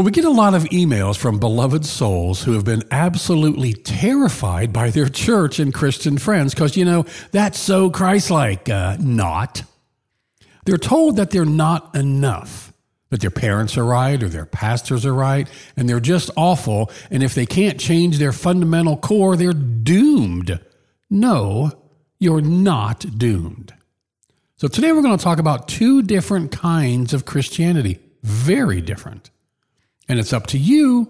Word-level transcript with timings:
Well, 0.00 0.06
we 0.06 0.12
get 0.12 0.24
a 0.24 0.30
lot 0.30 0.54
of 0.54 0.64
emails 0.70 1.18
from 1.18 1.38
beloved 1.38 1.84
souls 1.84 2.42
who 2.42 2.52
have 2.52 2.64
been 2.64 2.84
absolutely 2.90 3.74
terrified 3.74 4.72
by 4.72 4.88
their 4.88 5.10
church 5.10 5.58
and 5.58 5.74
Christian 5.74 6.16
friends 6.16 6.54
because, 6.54 6.74
you 6.74 6.86
know, 6.86 7.04
that's 7.32 7.58
so 7.58 7.90
Christ 7.90 8.30
like. 8.30 8.70
Uh, 8.70 8.96
not. 8.98 9.62
They're 10.64 10.78
told 10.78 11.16
that 11.16 11.32
they're 11.32 11.44
not 11.44 11.94
enough, 11.94 12.72
that 13.10 13.20
their 13.20 13.30
parents 13.30 13.76
are 13.76 13.84
right 13.84 14.22
or 14.22 14.30
their 14.30 14.46
pastors 14.46 15.04
are 15.04 15.12
right, 15.12 15.46
and 15.76 15.86
they're 15.86 16.00
just 16.00 16.30
awful. 16.34 16.90
And 17.10 17.22
if 17.22 17.34
they 17.34 17.44
can't 17.44 17.78
change 17.78 18.16
their 18.16 18.32
fundamental 18.32 18.96
core, 18.96 19.36
they're 19.36 19.52
doomed. 19.52 20.60
No, 21.10 21.72
you're 22.18 22.40
not 22.40 23.18
doomed. 23.18 23.74
So 24.56 24.66
today 24.66 24.92
we're 24.92 25.02
going 25.02 25.18
to 25.18 25.22
talk 25.22 25.38
about 25.38 25.68
two 25.68 26.00
different 26.00 26.52
kinds 26.52 27.12
of 27.12 27.26
Christianity, 27.26 27.98
very 28.22 28.80
different. 28.80 29.28
And 30.10 30.18
it's 30.18 30.32
up 30.32 30.48
to 30.48 30.58
you 30.58 31.08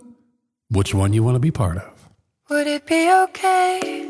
which 0.69 0.93
one 0.95 1.15
you 1.15 1.23
want 1.23 1.35
to 1.35 1.41
be 1.41 1.51
part 1.51 1.79
of. 1.79 2.11
Would 2.51 2.67
it 2.67 2.85
be 2.85 3.11
okay 3.11 4.07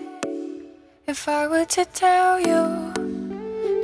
if 1.07 1.29
I 1.29 1.47
were 1.47 1.65
to 1.65 1.85
tell 1.85 2.41
you 2.41 2.93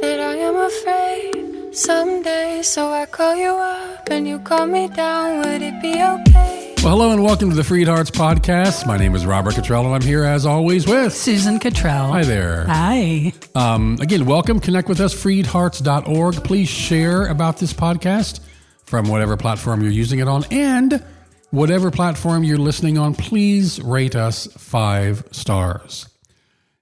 that 0.00 0.18
I 0.18 0.34
am 0.34 0.56
afraid 0.56 1.72
someday? 1.72 2.60
So 2.64 2.90
I 2.90 3.06
call 3.06 3.36
you 3.36 3.50
up 3.50 4.08
and 4.10 4.26
you 4.26 4.40
call 4.40 4.66
me 4.66 4.88
down. 4.88 5.42
Would 5.44 5.62
it 5.62 5.80
be 5.80 5.92
okay? 5.92 6.74
Well, 6.78 6.96
hello 6.96 7.12
and 7.12 7.22
welcome 7.22 7.50
to 7.50 7.56
the 7.56 7.62
Freed 7.62 7.86
Hearts 7.86 8.10
Podcast. 8.10 8.84
My 8.84 8.96
name 8.96 9.14
is 9.14 9.24
Robert 9.24 9.54
Cottrell 9.54 9.86
and 9.86 9.94
I'm 9.94 10.02
here 10.02 10.24
as 10.24 10.44
always 10.44 10.88
with 10.88 11.14
Susan 11.14 11.60
Cottrell. 11.60 12.08
Hi 12.08 12.24
there. 12.24 12.64
Hi. 12.66 13.32
Um, 13.54 13.96
again, 14.00 14.26
welcome. 14.26 14.58
Connect 14.58 14.88
with 14.88 15.00
us, 15.00 15.14
freedhearts.org. 15.14 16.42
Please 16.42 16.68
share 16.68 17.28
about 17.28 17.58
this 17.58 17.72
podcast 17.72 18.40
from 18.86 19.08
whatever 19.08 19.36
platform 19.36 19.82
you're 19.82 19.92
using 19.92 20.20
it 20.20 20.28
on. 20.28 20.44
And 20.50 21.04
whatever 21.50 21.90
platform 21.90 22.44
you're 22.44 22.58
listening 22.58 22.98
on, 22.98 23.14
please 23.14 23.80
rate 23.82 24.16
us 24.16 24.46
five 24.56 25.24
stars. 25.32 26.08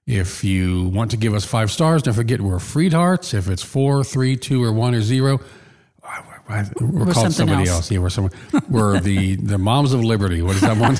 If 0.07 0.43
you 0.43 0.89
want 0.89 1.11
to 1.11 1.17
give 1.17 1.33
us 1.33 1.45
five 1.45 1.71
stars, 1.71 2.03
don't 2.03 2.13
forget 2.13 2.39
we're 2.39 2.59
Freed 2.59 2.93
Hearts. 2.93 3.33
If 3.33 3.49
it's 3.49 3.63
four, 3.63 4.03
three, 4.03 4.37
two, 4.37 4.63
or 4.63 4.71
one, 4.71 4.93
or 4.93 5.01
zero, 5.01 5.39
we're, 6.47 6.65
We're 6.79 7.11
called 7.11 7.33
somebody 7.33 7.61
else. 7.61 7.69
else. 7.69 7.91
Yeah, 7.91 7.99
we're 7.99 8.09
someone. 8.09 8.31
We're 8.69 8.99
the 8.99 9.35
the 9.43 9.57
moms 9.57 9.93
of 9.93 10.03
liberty. 10.03 10.41
What 10.41 10.55
is 10.55 10.61
that 10.61 10.77
one? 10.77 10.95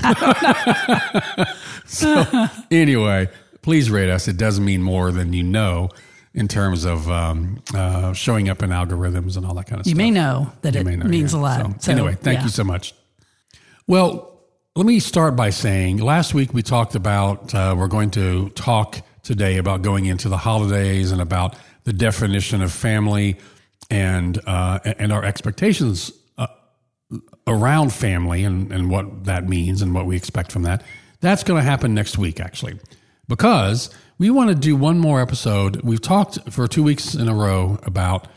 so 1.85 2.47
anyway, 2.71 3.29
please 3.61 3.91
rate 3.91 4.09
us. 4.09 4.27
It 4.27 4.37
does 4.37 4.59
mean 4.59 4.81
more 4.81 5.11
than 5.11 5.33
you 5.33 5.43
know 5.43 5.89
in 6.35 6.47
terms 6.49 6.83
of 6.83 7.09
um, 7.09 7.61
uh, 7.73 8.11
showing 8.13 8.49
up 8.49 8.61
in 8.61 8.69
algorithms 8.69 9.37
and 9.37 9.45
all 9.45 9.55
that 9.55 9.65
kind 9.67 9.79
of 9.79 9.87
You 9.87 9.91
stuff. 9.91 9.99
You 9.99 10.11
may 10.11 10.11
know 10.11 10.51
that 10.61 10.75
You 10.75 10.81
it 10.81 10.97
know, 10.97 11.05
means 11.05 11.33
yeah. 11.33 11.39
a 11.39 11.41
lot. 11.41 11.61
So, 11.61 11.75
So, 11.79 11.91
anyway, 11.93 12.15
thank 12.21 12.39
yeah. 12.39 12.43
you 12.43 12.49
so 12.49 12.63
much. 12.63 12.93
Well, 13.87 14.41
let 14.75 14.85
me 14.85 14.99
start 14.99 15.37
by 15.37 15.49
saying 15.49 15.97
last 15.97 16.33
week 16.33 16.53
we 16.53 16.61
talked 16.61 16.95
about, 16.95 17.55
uh, 17.55 17.73
we're 17.77 17.87
going 17.87 18.11
to 18.11 18.49
talk 18.49 19.01
today 19.23 19.57
about 19.57 19.81
going 19.81 20.05
into 20.05 20.27
the 20.27 20.37
holidays 20.37 21.11
and 21.13 21.21
about 21.21 21.55
the 21.85 21.93
definition 21.93 22.61
of 22.61 22.73
family 22.73 23.37
and, 23.89 24.39
uh, 24.45 24.79
and 24.99 25.13
our 25.13 25.23
expectations 25.23 26.11
uh, 26.37 26.47
around 27.47 27.93
family 27.93 28.43
and, 28.43 28.73
and 28.73 28.89
what 28.89 29.23
that 29.23 29.47
means 29.47 29.81
and 29.81 29.93
what 29.93 30.05
we 30.05 30.17
expect 30.17 30.51
from 30.51 30.63
that. 30.63 30.83
That's 31.21 31.43
going 31.43 31.63
to 31.63 31.69
happen 31.69 31.93
next 31.93 32.17
week, 32.17 32.41
actually, 32.41 32.77
because 33.29 33.89
we 34.17 34.29
want 34.29 34.49
to 34.49 34.55
do 34.55 34.75
one 34.75 34.99
more 34.99 35.21
episode. 35.21 35.81
We've 35.81 36.01
talked 36.01 36.51
for 36.51 36.67
two 36.67 36.83
weeks 36.83 37.15
in 37.15 37.27
a 37.27 37.35
row 37.35 37.79
about 37.83 38.27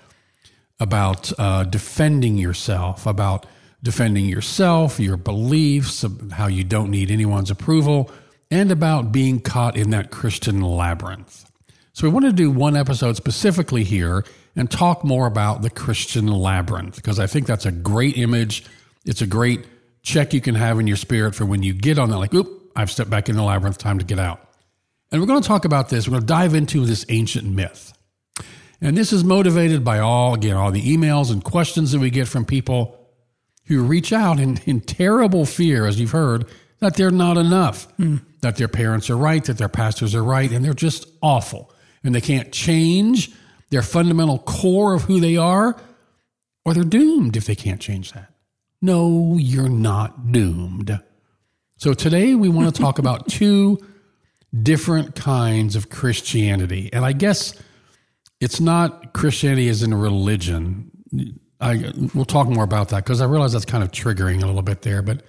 about 0.81 1.33
uh, 1.41 1.65
defending 1.65 2.37
yourself, 2.37 3.05
about 3.05 3.47
defending 3.83 4.27
yourself, 4.27 5.01
your 5.01 5.17
beliefs, 5.17 6.05
how 6.33 6.47
you 6.47 6.63
don't 6.63 6.91
need 6.91 7.11
anyone's 7.11 7.51
approval, 7.51 8.11
and 8.51 8.71
about 8.71 9.11
being 9.11 9.41
caught 9.41 9.77
in 9.77 9.91
that 9.91 10.13
Christian 10.13 10.61
labyrinth. 10.61 11.51
So 11.93 12.07
we 12.07 12.13
want 12.13 12.27
to 12.27 12.33
do 12.33 12.49
one 12.49 12.77
episode 12.77 13.17
specifically 13.17 13.83
here 13.83 14.25
and 14.55 14.71
talk 14.71 15.03
more 15.03 15.27
about 15.27 15.63
the 15.63 15.71
Christian 15.71 16.29
labyrinth 16.29 16.95
because 16.95 17.19
I 17.19 17.27
think 17.27 17.47
that's 17.47 17.67
a 17.67 17.73
great 17.73 18.17
image. 18.17 18.65
It's 19.05 19.21
a 19.21 19.27
great 19.27 19.67
check 20.03 20.33
you 20.33 20.41
can 20.41 20.55
have 20.55 20.79
in 20.79 20.87
your 20.87 20.97
spirit 20.97 21.35
for 21.35 21.45
when 21.45 21.65
you 21.65 21.73
get 21.73 21.99
on 21.99 22.11
that, 22.11 22.19
like, 22.19 22.35
oop, 22.35 22.71
I've 22.77 22.91
stepped 22.91 23.11
back 23.11 23.29
in 23.29 23.35
the 23.35 23.43
labyrinth, 23.43 23.79
time 23.79 23.99
to 23.99 24.05
get 24.05 24.21
out. 24.21 24.48
And 25.11 25.21
we're 25.21 25.27
going 25.27 25.41
to 25.41 25.49
talk 25.49 25.65
about 25.65 25.89
this. 25.89 26.07
We're 26.07 26.13
going 26.13 26.23
to 26.23 26.27
dive 26.27 26.55
into 26.55 26.85
this 26.85 27.07
ancient 27.09 27.47
myth. 27.47 27.93
And 28.81 28.97
this 28.97 29.13
is 29.13 29.25
motivated 29.25 29.85
by 29.85 29.99
all, 29.99 30.35
again, 30.35 30.57
all 30.57 30.71
the 30.71 30.83
emails 30.83 31.33
and 31.33 31.43
questions 31.43 31.93
that 31.93 31.99
we 31.99 32.11
get 32.11 32.29
from 32.29 32.45
people 32.45 32.95
who 33.67 33.83
reach 33.83 34.13
out 34.13 34.39
in, 34.39 34.59
in 34.67 34.81
terrible 34.81 35.45
fear, 35.45 35.87
as 35.87 35.99
you've 35.99 36.13
heard, 36.13 36.47
that 36.81 36.95
they're 36.95 37.11
not 37.11 37.37
enough, 37.37 37.85
hmm. 37.97 38.19
that 38.41 38.57
their 38.57 38.69
parents 38.69 39.11
are 39.11 39.17
right, 39.17 39.45
that 39.45 39.59
their 39.59 39.69
pastors 39.69 40.15
are 40.15 40.23
right, 40.23 40.51
and 40.53 40.65
they're 40.65 40.75
just 40.75 41.09
awful. 41.23 41.73
And 42.05 42.15
they 42.15 42.21
can't 42.21 42.53
change 42.53 43.33
their 43.71 43.83
fundamental 43.83 44.39
core 44.39 44.95
of 44.95 45.03
who 45.03 45.21
they 45.21 45.37
are, 45.37 45.77
or 46.65 46.75
they're 46.75 46.85
doomed 46.85 47.37
if 47.37 47.47
they 47.47 47.57
can't 47.57 47.81
change 47.81 48.13
that. 48.13 48.33
No, 48.81 49.37
you're 49.39 49.69
not 49.69 50.31
doomed. 50.31 51.01
So 51.77 51.95
today 51.95 52.35
we 52.35 52.49
want 52.49 52.75
to 52.75 52.81
talk 52.81 52.99
about 52.99 53.29
two 53.29 53.79
different 54.63 55.15
kinds 55.15 55.77
of 55.77 55.91
Christianity. 55.91 56.91
And 56.93 57.05
I 57.05 57.13
guess 57.13 57.55
it's 58.41 58.61
not 58.61 59.13
Christianity 59.13 59.69
as 59.69 59.83
in 59.83 59.93
a 59.93 59.97
religion. 59.97 60.91
I 61.61 61.93
we'll 62.15 62.25
talk 62.25 62.49
more 62.49 62.65
about 62.65 62.91
that 62.91 63.05
because 63.05 63.21
I 63.21 63.25
realize 63.25 63.53
that's 63.53 63.65
kind 63.65 63.83
of 63.83 63.91
triggering 63.91 64.43
a 64.43 64.47
little 64.47 64.63
bit 64.63 64.83
there, 64.83 65.03
but 65.03 65.23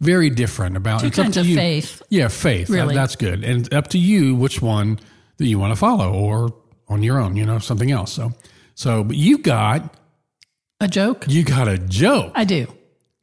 very 0.00 0.30
different 0.30 0.76
about 0.76 1.00
Two 1.00 1.08
it's 1.08 1.18
up 1.18 1.24
kinds 1.24 1.34
to 1.34 1.40
of 1.40 1.46
you. 1.46 1.56
faith. 1.56 2.02
Yeah, 2.08 2.28
faith. 2.28 2.70
Really. 2.70 2.94
that's 2.94 3.16
good, 3.16 3.44
and 3.44 3.72
up 3.72 3.88
to 3.88 3.98
you 3.98 4.34
which 4.34 4.62
one 4.62 4.98
that 5.36 5.46
you 5.46 5.58
want 5.58 5.72
to 5.72 5.76
follow 5.76 6.12
or 6.12 6.54
on 6.88 7.02
your 7.02 7.18
own. 7.20 7.36
You 7.36 7.44
know, 7.44 7.58
something 7.58 7.90
else. 7.90 8.12
So, 8.12 8.32
so 8.74 9.04
but 9.04 9.16
you 9.16 9.38
got 9.38 9.94
A 10.80 10.88
joke? 10.88 11.26
you 11.28 11.44
got 11.44 11.68
a 11.68 11.76
joke. 11.78 12.32
I 12.34 12.44
do. 12.44 12.66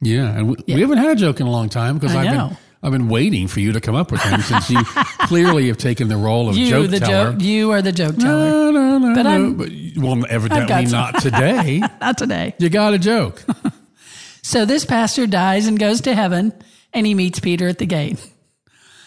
Yeah, 0.00 0.28
and 0.36 0.48
we, 0.50 0.56
we 0.74 0.80
haven't 0.80 0.98
had 0.98 1.10
a 1.10 1.16
joke 1.16 1.40
in 1.40 1.46
a 1.46 1.50
long 1.50 1.68
time 1.68 1.94
because 1.98 2.14
I 2.14 2.20
I've 2.24 2.34
know. 2.34 2.48
been 2.48 2.56
I've 2.82 2.90
been 2.92 3.08
waiting 3.08 3.46
for 3.46 3.60
you 3.60 3.72
to 3.72 3.80
come 3.80 3.94
up 3.94 4.10
with 4.10 4.22
them 4.24 4.40
since 4.40 4.68
you 4.68 4.82
clearly 5.20 5.68
have 5.68 5.78
taken 5.78 6.08
the 6.08 6.16
role 6.16 6.48
of 6.48 6.56
You, 6.56 6.68
joke 6.68 6.90
the 6.90 6.98
teller. 6.98 7.32
joke. 7.32 7.40
You 7.42 7.70
are 7.70 7.80
the 7.80 7.92
joke 7.92 8.16
teller. 8.16 8.50
No, 8.50 8.70
no, 8.72 8.98
no, 8.98 9.14
But 9.14 9.22
no. 9.22 9.30
I'm- 9.30 9.54
but 9.54 9.68
well, 9.96 10.24
evidently 10.28 10.86
not 10.86 11.20
today. 11.22 11.78
Not 12.00 12.18
today. 12.18 12.54
you 12.58 12.68
got 12.68 12.94
a 12.94 12.98
joke. 12.98 13.42
So 14.44 14.64
this 14.64 14.84
pastor 14.84 15.28
dies 15.28 15.68
and 15.68 15.78
goes 15.78 16.00
to 16.00 16.16
heaven, 16.16 16.52
and 16.92 17.06
he 17.06 17.14
meets 17.14 17.38
Peter 17.38 17.68
at 17.68 17.78
the 17.78 17.86
gate. 17.86 18.18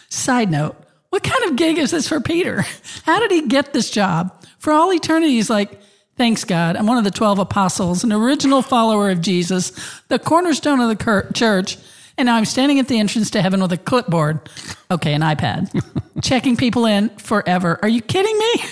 Side 0.08 0.50
note: 0.50 0.78
What 1.10 1.24
kind 1.24 1.44
of 1.52 1.58
gig 1.58 1.78
is 1.78 1.92
this 1.92 2.08
for 2.08 2.22
Peter? 2.22 2.66
How 3.04 3.20
did 3.20 3.32
he 3.32 3.46
get 3.46 3.74
this 3.74 3.90
job? 3.90 4.32
For 4.60 4.72
all 4.72 4.94
eternity, 4.94 5.34
he's 5.34 5.50
like, 5.50 5.78
"Thanks 6.16 6.46
God, 6.46 6.78
I'm 6.78 6.88
one 6.88 6.98
of 6.98 7.04
the 7.04 7.12
twelve 7.12 7.38
apostles, 7.38 8.06
an 8.06 8.14
original 8.14 8.62
follower 8.62 9.10
of 9.10 9.20
Jesus, 9.20 9.74
the 10.08 10.20
cornerstone 10.20 10.80
of 10.80 10.88
the 10.98 11.30
church." 11.34 11.78
And 12.18 12.28
now 12.28 12.36
I'm 12.36 12.46
standing 12.46 12.80
at 12.80 12.88
the 12.88 13.00
entrance 13.00 13.30
to 13.32 13.42
heaven 13.42 13.62
with 13.62 13.74
a 13.74 13.78
clipboard, 13.78 14.50
okay, 14.90 15.14
an 15.14 15.22
iPad, 15.22 15.70
checking 16.22 16.56
people 16.56 16.86
in 16.86 17.10
forever. 17.18 17.78
Are 17.82 17.90
you 17.90 18.02
kidding 18.02 18.38
me? 18.38 18.64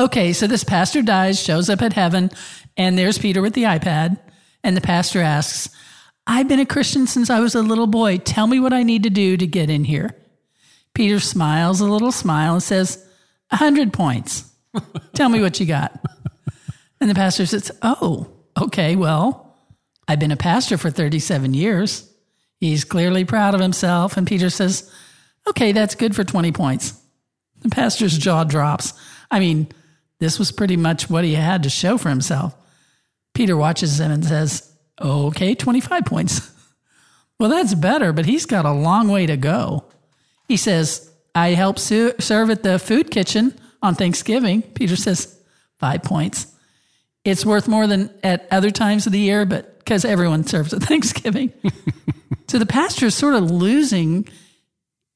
Okay, 0.00 0.32
so 0.32 0.48
this 0.48 0.64
pastor 0.64 1.02
dies, 1.02 1.40
shows 1.40 1.70
up 1.70 1.80
at 1.80 1.92
heaven, 1.92 2.30
and 2.76 2.98
there's 2.98 3.16
Peter 3.16 3.40
with 3.40 3.54
the 3.54 3.62
iPad. 3.62 4.18
And 4.64 4.76
the 4.76 4.80
pastor 4.80 5.20
asks, 5.20 5.68
I've 6.26 6.48
been 6.48 6.58
a 6.58 6.66
Christian 6.66 7.06
since 7.06 7.30
I 7.30 7.38
was 7.38 7.54
a 7.54 7.62
little 7.62 7.86
boy. 7.86 8.18
Tell 8.18 8.46
me 8.46 8.58
what 8.58 8.72
I 8.72 8.82
need 8.82 9.02
to 9.04 9.10
do 9.10 9.36
to 9.36 9.46
get 9.46 9.70
in 9.70 9.84
here. 9.84 10.16
Peter 10.94 11.20
smiles 11.20 11.80
a 11.80 11.84
little 11.84 12.12
smile 12.12 12.54
and 12.54 12.62
says, 12.62 13.04
A 13.50 13.56
hundred 13.56 13.92
points. 13.92 14.50
Tell 15.14 15.28
me 15.28 15.40
what 15.40 15.60
you 15.60 15.66
got. 15.66 16.00
And 17.00 17.10
the 17.10 17.14
pastor 17.14 17.46
says, 17.46 17.70
Oh, 17.82 18.28
okay, 18.60 18.96
well, 18.96 19.43
I've 20.06 20.18
been 20.20 20.32
a 20.32 20.36
pastor 20.36 20.76
for 20.76 20.90
37 20.90 21.54
years. 21.54 22.10
He's 22.60 22.84
clearly 22.84 23.24
proud 23.24 23.54
of 23.54 23.60
himself. 23.60 24.16
And 24.16 24.26
Peter 24.26 24.50
says, 24.50 24.90
Okay, 25.48 25.72
that's 25.72 25.94
good 25.94 26.16
for 26.16 26.24
20 26.24 26.52
points. 26.52 26.94
The 27.60 27.68
pastor's 27.68 28.16
jaw 28.16 28.44
drops. 28.44 28.92
I 29.30 29.40
mean, 29.40 29.68
this 30.18 30.38
was 30.38 30.52
pretty 30.52 30.76
much 30.76 31.10
what 31.10 31.24
he 31.24 31.34
had 31.34 31.62
to 31.64 31.70
show 31.70 31.98
for 31.98 32.08
himself. 32.08 32.54
Peter 33.34 33.56
watches 33.56 34.00
him 34.00 34.10
and 34.10 34.24
says, 34.24 34.70
Okay, 35.00 35.54
25 35.54 36.04
points. 36.04 36.50
Well, 37.40 37.50
that's 37.50 37.74
better, 37.74 38.12
but 38.12 38.26
he's 38.26 38.46
got 38.46 38.64
a 38.64 38.70
long 38.70 39.08
way 39.08 39.26
to 39.26 39.36
go. 39.36 39.86
He 40.46 40.56
says, 40.56 41.10
I 41.34 41.48
help 41.48 41.80
su- 41.80 42.14
serve 42.20 42.48
at 42.48 42.62
the 42.62 42.78
food 42.78 43.10
kitchen 43.10 43.58
on 43.82 43.96
Thanksgiving. 43.96 44.62
Peter 44.62 44.94
says, 44.94 45.36
Five 45.80 46.04
points. 46.04 46.46
It's 47.24 47.44
worth 47.44 47.66
more 47.66 47.86
than 47.88 48.10
at 48.22 48.46
other 48.52 48.70
times 48.70 49.06
of 49.06 49.12
the 49.12 49.18
year, 49.18 49.44
but 49.44 49.73
because 49.84 50.04
everyone 50.04 50.44
serves 50.44 50.72
at 50.72 50.82
Thanksgiving. 50.82 51.52
so 52.48 52.58
the 52.58 52.66
pastor 52.66 53.06
is 53.06 53.14
sort 53.14 53.34
of 53.34 53.50
losing, 53.50 54.28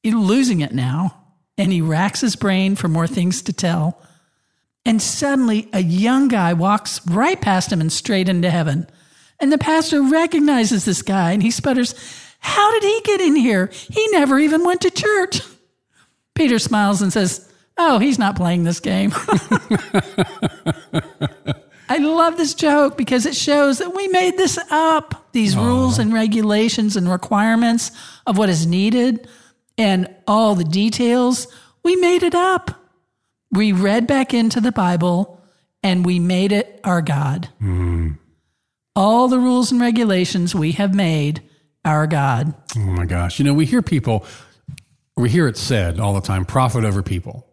losing 0.05 0.61
it 0.61 0.73
now, 0.73 1.25
and 1.56 1.73
he 1.73 1.81
racks 1.81 2.20
his 2.20 2.37
brain 2.37 2.76
for 2.76 2.88
more 2.88 3.06
things 3.06 3.43
to 3.43 3.53
tell. 3.53 4.00
And 4.85 5.03
suddenly, 5.03 5.69
a 5.73 5.82
young 5.82 6.29
guy 6.29 6.53
walks 6.53 7.06
right 7.06 7.41
past 7.41 7.73
him 7.73 7.81
and 7.81 7.93
straight 7.93 8.29
into 8.29 8.50
heaven. 8.50 8.88
And 9.41 9.53
the 9.53 9.59
pastor 9.59 10.03
recognizes 10.03 10.85
this 10.85 11.03
guy 11.03 11.32
and 11.32 11.43
he 11.43 11.50
sputters, 11.50 11.94
How 12.38 12.73
did 12.73 12.82
he 12.82 13.00
get 13.05 13.20
in 13.20 13.37
here? 13.37 13.70
He 13.73 14.06
never 14.12 14.38
even 14.38 14.65
went 14.65 14.81
to 14.82 14.91
church. 14.91 15.41
Peter 16.35 16.59
smiles 16.59 17.03
and 17.03 17.12
says, 17.12 17.53
Oh, 17.76 17.99
he's 17.99 18.19
not 18.19 18.37
playing 18.37 18.65
this 18.65 18.81
game. 18.81 19.12
I 21.98 22.00
love 22.00 22.36
this 22.36 22.54
joke 22.54 22.96
because 22.96 23.26
it 23.26 23.34
shows 23.34 23.78
that 23.78 23.92
we 23.92 24.06
made 24.06 24.36
this 24.36 24.56
up. 24.70 25.32
These 25.32 25.56
rules 25.56 25.98
and 25.98 26.12
regulations 26.12 26.96
and 26.96 27.10
requirements 27.10 27.90
of 28.24 28.38
what 28.38 28.48
is 28.48 28.68
needed 28.68 29.26
and 29.76 30.08
all 30.24 30.54
the 30.54 30.62
details, 30.62 31.48
we 31.82 31.96
made 31.96 32.22
it 32.22 32.36
up. 32.36 32.70
We 33.50 33.72
read 33.72 34.06
back 34.06 34.32
into 34.32 34.60
the 34.60 34.70
Bible 34.70 35.42
and 35.82 36.06
we 36.06 36.20
made 36.20 36.52
it 36.52 36.80
our 36.84 37.02
God. 37.02 37.48
Hmm. 37.58 38.12
All 38.94 39.26
the 39.26 39.40
rules 39.40 39.72
and 39.72 39.80
regulations 39.80 40.54
we 40.54 40.72
have 40.72 40.94
made 40.94 41.42
our 41.84 42.06
God. 42.06 42.54
Oh 42.76 42.80
my 42.80 43.06
gosh. 43.06 43.40
You 43.40 43.44
know, 43.44 43.54
we 43.54 43.66
hear 43.66 43.82
people, 43.82 44.24
we 45.16 45.30
hear 45.30 45.48
it 45.48 45.56
said 45.56 45.98
all 45.98 46.14
the 46.14 46.20
time 46.20 46.44
profit 46.44 46.84
over 46.84 47.02
people. 47.02 47.47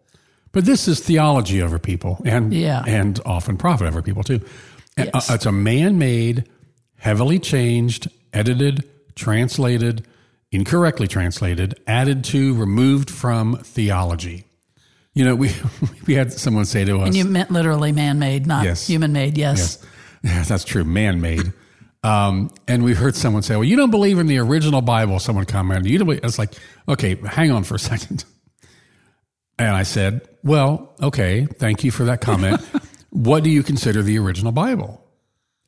But 0.55 0.63
this 0.65 0.87
is 0.87 1.01
theology 1.01 1.61
over 1.61 1.77
people 1.77 2.21
and, 2.23 2.53
Yeah. 2.53 2.81
and 2.87 3.19
often 3.25 3.57
profit 3.57 3.87
over 3.87 4.01
people 4.01 4.23
too. 4.23 4.39
Yes. 4.97 5.29
It's 5.29 5.45
a 5.45 5.51
man 5.51 5.97
made, 5.99 6.45
heavily 6.95 7.39
changed, 7.39 8.07
edited, 8.31 8.85
translated, 9.15 10.07
incorrectly 10.53 11.09
translated, 11.09 11.77
added 11.87 12.23
to, 12.23 12.55
removed 12.55 13.11
from 13.11 13.57
theology. 13.57 14.45
You 15.13 15.25
know, 15.25 15.35
we, 15.35 15.51
we 16.07 16.13
had 16.13 16.31
someone 16.31 16.63
say 16.63 16.85
to 16.85 17.01
us, 17.01 17.07
And 17.07 17.15
you 17.17 17.25
meant 17.25 17.51
literally 17.51 17.91
man 17.91 18.17
made, 18.17 18.47
not 18.47 18.63
Yes. 18.63 18.87
human 18.87 19.11
made. 19.11 19.37
Yes. 19.37 19.57
Yes, 19.59 19.85
yeah, 20.23 20.43
that's 20.43 20.63
true. 20.63 20.85
Man 20.85 21.19
made. 21.19 21.51
Um, 22.01 22.49
and 22.65 22.81
we 22.85 22.93
heard 22.93 23.15
someone 23.17 23.41
say, 23.43 23.55
"Well, 23.55 23.65
you 23.65 23.75
don't 23.75 23.91
believe 23.91 24.19
in 24.19 24.27
the 24.27 24.37
original 24.37 24.81
Bible." 24.81 25.19
Someone 25.19 25.43
commented, 25.45 25.91
"You 25.91 25.97
don't." 25.97 26.05
Believe. 26.07 26.23
It's 26.23 26.37
like, 26.39 26.53
okay, 26.87 27.15
hang 27.27 27.51
on 27.51 27.63
for 27.65 27.75
a 27.75 27.79
second. 27.79 28.23
And 29.57 29.69
I 29.75 29.83
said, 29.83 30.27
"Well, 30.43 30.93
okay, 31.01 31.45
thank 31.45 31.83
you 31.83 31.91
for 31.91 32.05
that 32.05 32.21
comment. 32.21 32.61
what 33.09 33.43
do 33.43 33.49
you 33.49 33.63
consider 33.63 34.01
the 34.01 34.17
original 34.19 34.51
Bible?" 34.51 35.01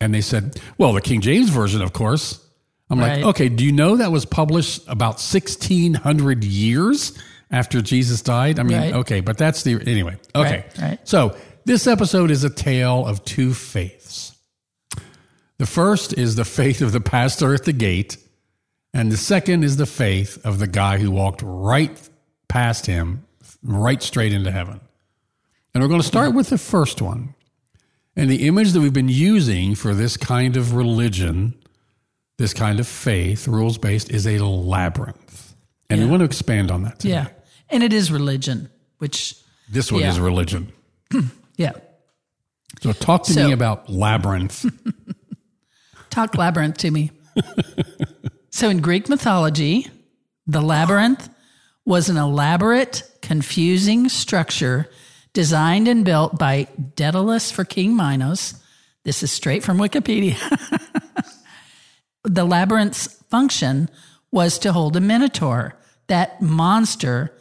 And 0.02 0.14
they 0.14 0.22
said, 0.22 0.60
"Well, 0.78 0.94
the 0.94 1.02
King 1.02 1.22
James 1.22 1.50
version, 1.50 1.82
of 1.82 1.94
course." 1.94 2.44
I'm 2.90 3.00
Right. 3.00 3.18
like, 3.18 3.26
"Okay, 3.26 3.50
do 3.50 3.66
you 3.66 3.72
know 3.72 3.98
that 3.98 4.12
was 4.12 4.26
published 4.26 4.82
about 4.88 5.20
1600 5.20 6.44
years 6.44 7.14
after 7.52 7.82
Jesus 7.82 8.22
died?" 8.22 8.60
I 8.60 8.64
mean, 8.64 8.78
Right. 8.78 8.94
okay, 8.94 9.20
but 9.22 9.38
that's 9.38 9.64
the 9.64 9.82
anyway. 9.86 10.18
Okay, 10.36 10.66
Right, 10.82 11.00
so 11.08 11.36
this 11.66 11.88
episode 11.88 12.32
is 12.32 12.44
a 12.44 12.50
tale 12.50 13.06
of 13.06 13.24
two 13.26 13.54
faiths. 13.54 14.34
The 15.58 15.66
first 15.66 16.14
is 16.14 16.36
the 16.36 16.46
faith 16.46 16.82
of 16.82 16.92
the 16.92 17.02
pastor 17.02 17.54
at 17.54 17.64
the 17.66 17.74
gate, 17.74 18.18
and 18.94 19.12
the 19.12 19.18
second 19.18 19.64
is 19.64 19.78
the 19.78 19.86
faith 19.88 20.38
of 20.46 20.60
the 20.60 20.68
guy 20.68 20.98
who 21.00 21.10
walked 21.12 21.42
right 21.44 21.98
past 22.48 22.86
him, 22.86 23.24
right 23.64 24.02
straight 24.02 24.34
into 24.34 24.52
heaven. 24.52 24.80
And 25.74 25.84
we're 25.84 25.90
going 25.90 26.02
to 26.02 26.08
start 26.08 26.34
with 26.34 26.50
the 26.50 26.58
first 26.58 27.02
one. 27.02 27.34
And 28.16 28.30
the 28.30 28.48
image 28.48 28.72
that 28.72 28.82
we've 28.82 28.94
been 28.94 29.10
using 29.10 29.76
for 29.76 29.94
this 29.94 30.18
kind 30.18 30.58
of 30.58 30.74
religion, 30.74 31.54
this 32.38 32.54
kind 32.54 32.80
of 32.80 32.88
faith, 32.88 33.48
rules 33.48 33.78
based, 33.78 34.10
is 34.10 34.26
a 34.26 34.40
labyrinth. 34.44 35.56
And 35.90 36.02
we 36.02 36.08
want 36.08 36.22
to 36.22 36.26
expand 36.26 36.72
on 36.72 36.84
that 36.84 37.00
today. 37.00 37.14
Yeah. 37.14 37.28
And 37.70 37.84
it 37.84 37.94
is 37.94 38.12
religion, 38.12 38.70
which, 38.98 39.36
This 39.70 39.92
one 39.92 40.02
Yeah. 40.02 40.10
is 40.12 40.20
religion. 40.20 40.72
yeah. 41.58 41.74
So 42.82 42.92
talk 42.94 43.24
to 43.26 43.34
So- 43.34 43.48
me 43.48 43.54
about 43.54 43.90
labyrinth. 43.90 44.66
Talk 46.10 46.36
labyrinth 46.36 46.78
to 46.78 46.90
me. 46.90 47.12
so 48.50 48.70
in 48.70 48.80
Greek 48.82 49.08
mythology, 49.10 49.88
the 50.48 50.62
labyrinth 50.62 51.30
was 51.88 52.10
an 52.10 52.18
elaborate, 52.18 53.02
confusing 53.22 54.10
structure 54.10 54.90
designed 55.32 55.88
and 55.88 56.04
built 56.04 56.38
by 56.38 56.68
Daedalus 56.96 57.50
for 57.50 57.64
King 57.64 57.96
Minos. 57.96 58.56
This 59.06 59.24
is 59.24 59.32
straight 59.32 59.64
from 59.64 59.78
Wikipedia. 59.78 60.36
the 62.26 62.44
labyrinth's 62.44 63.08
function 63.30 63.90
was 64.32 64.60
to 64.60 64.74
hold 64.74 64.98
a 64.98 65.00
minotaur, 65.00 65.80
that 66.08 66.42
monster 66.42 67.34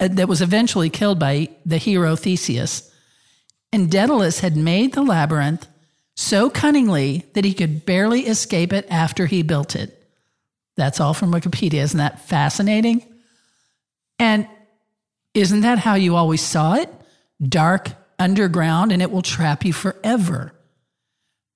uh, 0.00 0.08
that 0.08 0.28
was 0.28 0.42
eventually 0.42 0.90
killed 0.90 1.20
by 1.20 1.48
the 1.64 1.78
hero 1.78 2.16
Theseus. 2.16 2.92
And 3.72 3.88
Daedalus 3.88 4.40
had 4.40 4.56
made 4.56 4.92
the 4.92 5.02
labyrinth 5.02 5.68
so 6.16 6.50
cunningly 6.50 7.26
that 7.34 7.44
he 7.44 7.54
could 7.54 7.86
barely 7.86 8.22
escape 8.26 8.72
it 8.72 8.88
after 8.90 9.26
he 9.26 9.44
built 9.44 9.76
it. 9.76 10.02
That's 10.76 10.98
all 10.98 11.14
from 11.14 11.30
Wikipedia. 11.30 11.74
Isn't 11.74 11.98
that 11.98 12.26
fascinating? 12.26 13.04
And 14.18 14.48
isn't 15.34 15.60
that 15.60 15.78
how 15.78 15.94
you 15.94 16.16
always 16.16 16.42
saw 16.42 16.74
it? 16.74 16.92
Dark, 17.40 17.90
underground, 18.18 18.92
and 18.92 19.00
it 19.00 19.10
will 19.10 19.22
trap 19.22 19.64
you 19.64 19.72
forever. 19.72 20.52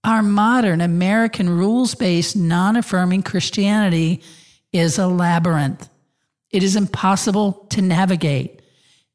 Our 0.05 0.23
modern 0.23 0.81
American 0.81 1.49
rules 1.49 1.95
based, 1.95 2.37
non 2.37 2.77
affirming 2.77 3.23
Christianity 3.23 4.23
is 4.73 4.99
a 4.99 5.07
labyrinth. 5.07 5.89
It 6.51 6.63
is 6.63 6.77
impossible 6.77 7.67
to 7.71 7.83
navigate. 7.83 8.63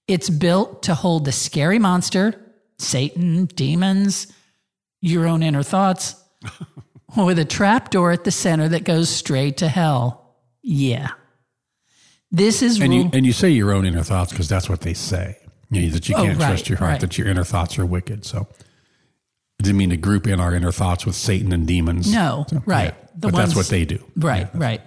It's 0.07 0.29
built 0.29 0.83
to 0.83 0.95
hold 0.95 1.25
the 1.25 1.31
scary 1.31 1.79
monster, 1.79 2.33
Satan, 2.79 3.45
demons, 3.45 4.27
your 5.01 5.27
own 5.27 5.43
inner 5.43 5.63
thoughts, 5.63 6.15
with 7.17 7.39
a 7.39 7.45
trap 7.45 7.89
door 7.89 8.11
at 8.11 8.23
the 8.23 8.31
center 8.31 8.69
that 8.69 8.85
goes 8.85 9.09
straight 9.09 9.57
to 9.57 9.67
hell. 9.67 10.35
Yeah. 10.61 11.09
This 12.31 12.61
is 12.61 12.79
And 12.79 12.91
rule. 12.91 13.03
you 13.05 13.09
and 13.13 13.25
you 13.25 13.33
say 13.33 13.49
your 13.49 13.71
own 13.71 13.85
inner 13.85 14.03
thoughts 14.03 14.31
because 14.31 14.49
that's 14.49 14.69
what 14.69 14.81
they 14.81 14.93
say. 14.93 15.37
You 15.69 15.81
know, 15.83 15.89
that 15.89 16.07
you 16.09 16.15
Oh, 16.15 16.23
can't 16.23 16.37
right, 16.39 16.47
trust 16.47 16.69
your 16.69 16.77
heart, 16.77 16.91
right. 16.91 17.01
that 17.01 17.17
your 17.17 17.27
inner 17.27 17.43
thoughts 17.43 17.77
are 17.79 17.85
wicked. 17.85 18.25
So 18.25 18.47
I 19.59 19.63
didn't 19.63 19.77
mean 19.77 19.89
to 19.91 19.97
group 19.97 20.27
in 20.27 20.39
our 20.39 20.53
inner 20.53 20.71
thoughts 20.71 21.05
with 21.05 21.15
Satan 21.15 21.51
and 21.53 21.65
demons. 21.67 22.11
No, 22.11 22.45
So, 22.49 22.61
right. 22.65 22.93
yeah. 22.97 23.07
But 23.17 23.33
that's 23.35 23.55
what 23.55 23.67
they 23.67 23.83
do. 23.85 23.99
right, 24.15 24.47
right. 24.53 24.81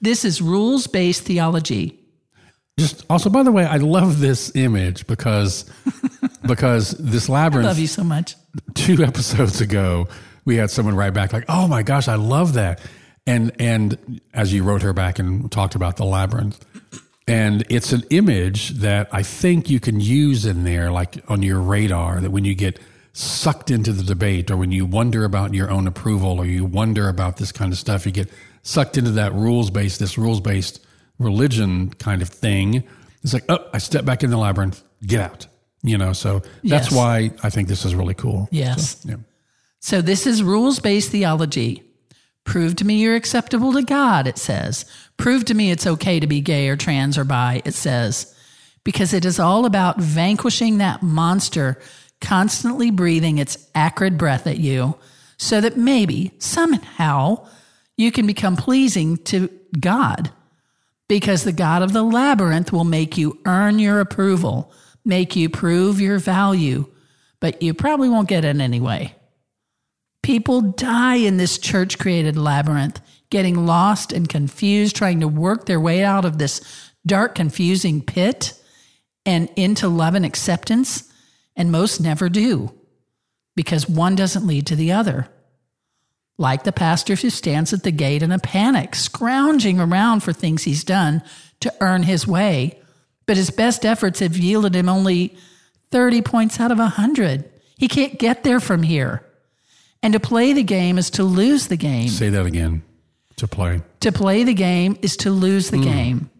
This 0.00 0.24
is 0.24 0.42
rules 0.42 0.86
based 0.86 1.22
theology. 1.22 2.00
Just 2.78 3.04
also, 3.08 3.30
by 3.30 3.42
the 3.44 3.52
way, 3.52 3.64
I 3.64 3.76
love 3.76 4.18
this 4.18 4.50
image 4.56 5.06
because 5.06 5.64
because 6.46 6.90
this 6.92 7.28
labyrinth. 7.28 7.66
Love 7.68 7.78
you 7.78 7.86
so 7.86 8.02
much. 8.02 8.34
two 8.74 9.02
episodes 9.04 9.60
ago, 9.60 10.08
we 10.44 10.56
had 10.56 10.70
someone 10.70 10.96
write 10.96 11.14
back 11.14 11.32
like, 11.32 11.44
"Oh 11.48 11.68
my 11.68 11.82
gosh, 11.84 12.08
I 12.08 12.16
love 12.16 12.54
that," 12.54 12.80
and 13.26 13.52
and 13.58 14.20
as 14.32 14.52
you 14.52 14.62
wrote 14.64 14.82
her 14.82 14.92
back 14.92 15.18
and 15.18 15.50
talked 15.50 15.74
about 15.74 15.96
the 15.96 16.04
labyrinth, 16.04 16.64
and 17.26 17.64
it's 17.70 17.92
an 17.92 18.02
image 18.10 18.70
that 18.80 19.08
I 19.12 19.22
think 19.22 19.70
you 19.70 19.80
can 19.80 20.00
use 20.00 20.44
in 20.44 20.64
there, 20.64 20.90
like 20.90 21.22
on 21.28 21.42
your 21.42 21.60
radar, 21.60 22.20
that 22.20 22.30
when 22.30 22.44
you 22.44 22.54
get 22.54 22.78
sucked 23.12 23.70
into 23.70 23.92
the 23.92 24.02
debate 24.02 24.50
or 24.50 24.56
when 24.56 24.72
you 24.72 24.84
wonder 24.84 25.24
about 25.24 25.54
your 25.54 25.70
own 25.70 25.86
approval 25.86 26.38
or 26.38 26.44
you 26.46 26.64
wonder 26.64 27.08
about 27.08 27.36
this 27.36 27.52
kind 27.52 27.72
of 27.72 27.78
stuff, 27.78 28.04
you 28.04 28.12
get 28.12 28.28
sucked 28.62 28.98
into 28.98 29.12
that 29.12 29.32
rules 29.32 29.70
based, 29.70 30.00
this 30.00 30.18
rules 30.18 30.40
based 30.40 30.84
religion 31.18 31.90
kind 31.90 32.22
of 32.22 32.28
thing. 32.28 32.82
It's 33.22 33.32
like, 33.32 33.44
oh, 33.48 33.58
I 33.72 33.78
step 33.78 34.04
back 34.04 34.22
in 34.24 34.30
the 34.30 34.36
labyrinth, 34.36 34.82
get 35.06 35.20
out. 35.20 35.46
You 35.82 35.96
know, 35.98 36.12
so 36.12 36.40
that's 36.64 36.90
Yes. 36.90 36.92
why 36.92 37.30
I 37.42 37.50
think 37.50 37.68
this 37.68 37.84
is 37.84 37.94
really 37.94 38.14
cool. 38.14 38.48
Yes. 38.50 39.02
So, 39.02 39.08
yeah. 39.10 39.16
So 39.80 40.00
this 40.02 40.26
is 40.26 40.42
rules 40.42 40.80
based 40.80 41.10
theology. 41.10 41.82
Prove 42.44 42.76
to 42.76 42.84
me 42.84 42.96
you're 42.96 43.16
acceptable 43.16 43.72
to 43.72 43.82
God, 43.82 44.26
it 44.26 44.38
says. 44.38 44.84
Prove 45.16 45.44
to 45.46 45.54
me 45.54 45.70
it's 45.70 45.86
okay 45.86 46.20
to 46.20 46.26
be 46.26 46.40
gay 46.40 46.68
or 46.68 46.76
trans 46.76 47.16
or 47.16 47.24
bi, 47.24 47.62
it 47.64 47.74
says. 47.74 48.34
Because 48.84 49.14
it 49.14 49.24
is 49.24 49.40
all 49.40 49.64
about 49.64 49.98
vanquishing 49.98 50.78
that 50.78 51.02
monster 51.02 51.80
constantly 52.20 52.90
breathing 52.90 53.38
its 53.38 53.68
acrid 53.74 54.18
breath 54.18 54.46
at 54.46 54.58
you 54.58 54.96
so 55.36 55.60
that 55.60 55.76
maybe, 55.76 56.32
somehow, 56.38 57.46
you 57.96 58.12
can 58.12 58.26
become 58.26 58.56
pleasing 58.56 59.16
to 59.18 59.48
God. 59.78 60.30
Because 61.08 61.44
the 61.44 61.52
God 61.52 61.82
of 61.82 61.92
the 61.92 62.02
labyrinth 62.02 62.72
will 62.72 62.84
make 62.84 63.18
you 63.18 63.38
earn 63.44 63.78
your 63.78 64.00
approval, 64.00 64.72
make 65.04 65.36
you 65.36 65.48
prove 65.48 66.00
your 66.00 66.18
value, 66.18 66.86
but 67.40 67.62
you 67.62 67.74
probably 67.74 68.08
won't 68.08 68.28
get 68.28 68.44
it 68.44 68.58
anyway. 68.58 69.14
People 70.24 70.62
die 70.62 71.16
in 71.16 71.36
this 71.36 71.58
church 71.58 71.98
created 71.98 72.38
labyrinth, 72.38 72.98
getting 73.28 73.66
lost 73.66 74.10
and 74.10 74.26
confused, 74.26 74.96
trying 74.96 75.20
to 75.20 75.28
work 75.28 75.66
their 75.66 75.78
way 75.78 76.02
out 76.02 76.24
of 76.24 76.38
this 76.38 76.62
dark, 77.06 77.34
confusing 77.34 78.00
pit 78.00 78.58
and 79.26 79.50
into 79.54 79.86
love 79.86 80.14
and 80.14 80.24
acceptance. 80.24 81.12
And 81.54 81.70
most 81.70 82.00
never 82.00 82.30
do 82.30 82.72
because 83.54 83.86
one 83.86 84.14
doesn't 84.14 84.46
lead 84.46 84.66
to 84.68 84.76
the 84.76 84.92
other. 84.92 85.28
Like 86.38 86.64
the 86.64 86.72
pastor 86.72 87.16
who 87.16 87.28
stands 87.28 87.74
at 87.74 87.82
the 87.82 87.92
gate 87.92 88.22
in 88.22 88.32
a 88.32 88.38
panic, 88.38 88.94
scrounging 88.94 89.78
around 89.78 90.20
for 90.20 90.32
things 90.32 90.62
he's 90.62 90.84
done 90.84 91.22
to 91.60 91.72
earn 91.82 92.04
his 92.04 92.26
way, 92.26 92.80
but 93.26 93.36
his 93.36 93.50
best 93.50 93.84
efforts 93.84 94.20
have 94.20 94.38
yielded 94.38 94.74
him 94.74 94.88
only 94.88 95.36
30 95.90 96.22
points 96.22 96.58
out 96.60 96.72
of 96.72 96.78
100. 96.78 97.44
He 97.76 97.88
can't 97.88 98.18
get 98.18 98.42
there 98.42 98.58
from 98.58 98.84
here. 98.84 99.22
And 100.04 100.12
to 100.12 100.20
play 100.20 100.52
the 100.52 100.62
game 100.62 100.98
is 100.98 101.08
to 101.12 101.24
lose 101.24 101.68
the 101.68 101.78
game. 101.78 102.08
Say 102.08 102.28
that 102.28 102.44
again. 102.44 102.82
To 103.36 103.48
play. 103.48 103.80
To 104.00 104.12
play 104.12 104.44
the 104.44 104.52
game 104.52 104.98
is 105.00 105.16
to 105.18 105.30
lose 105.30 105.70
the 105.70 105.78
hmm. 105.78 105.84
game. 105.84 106.30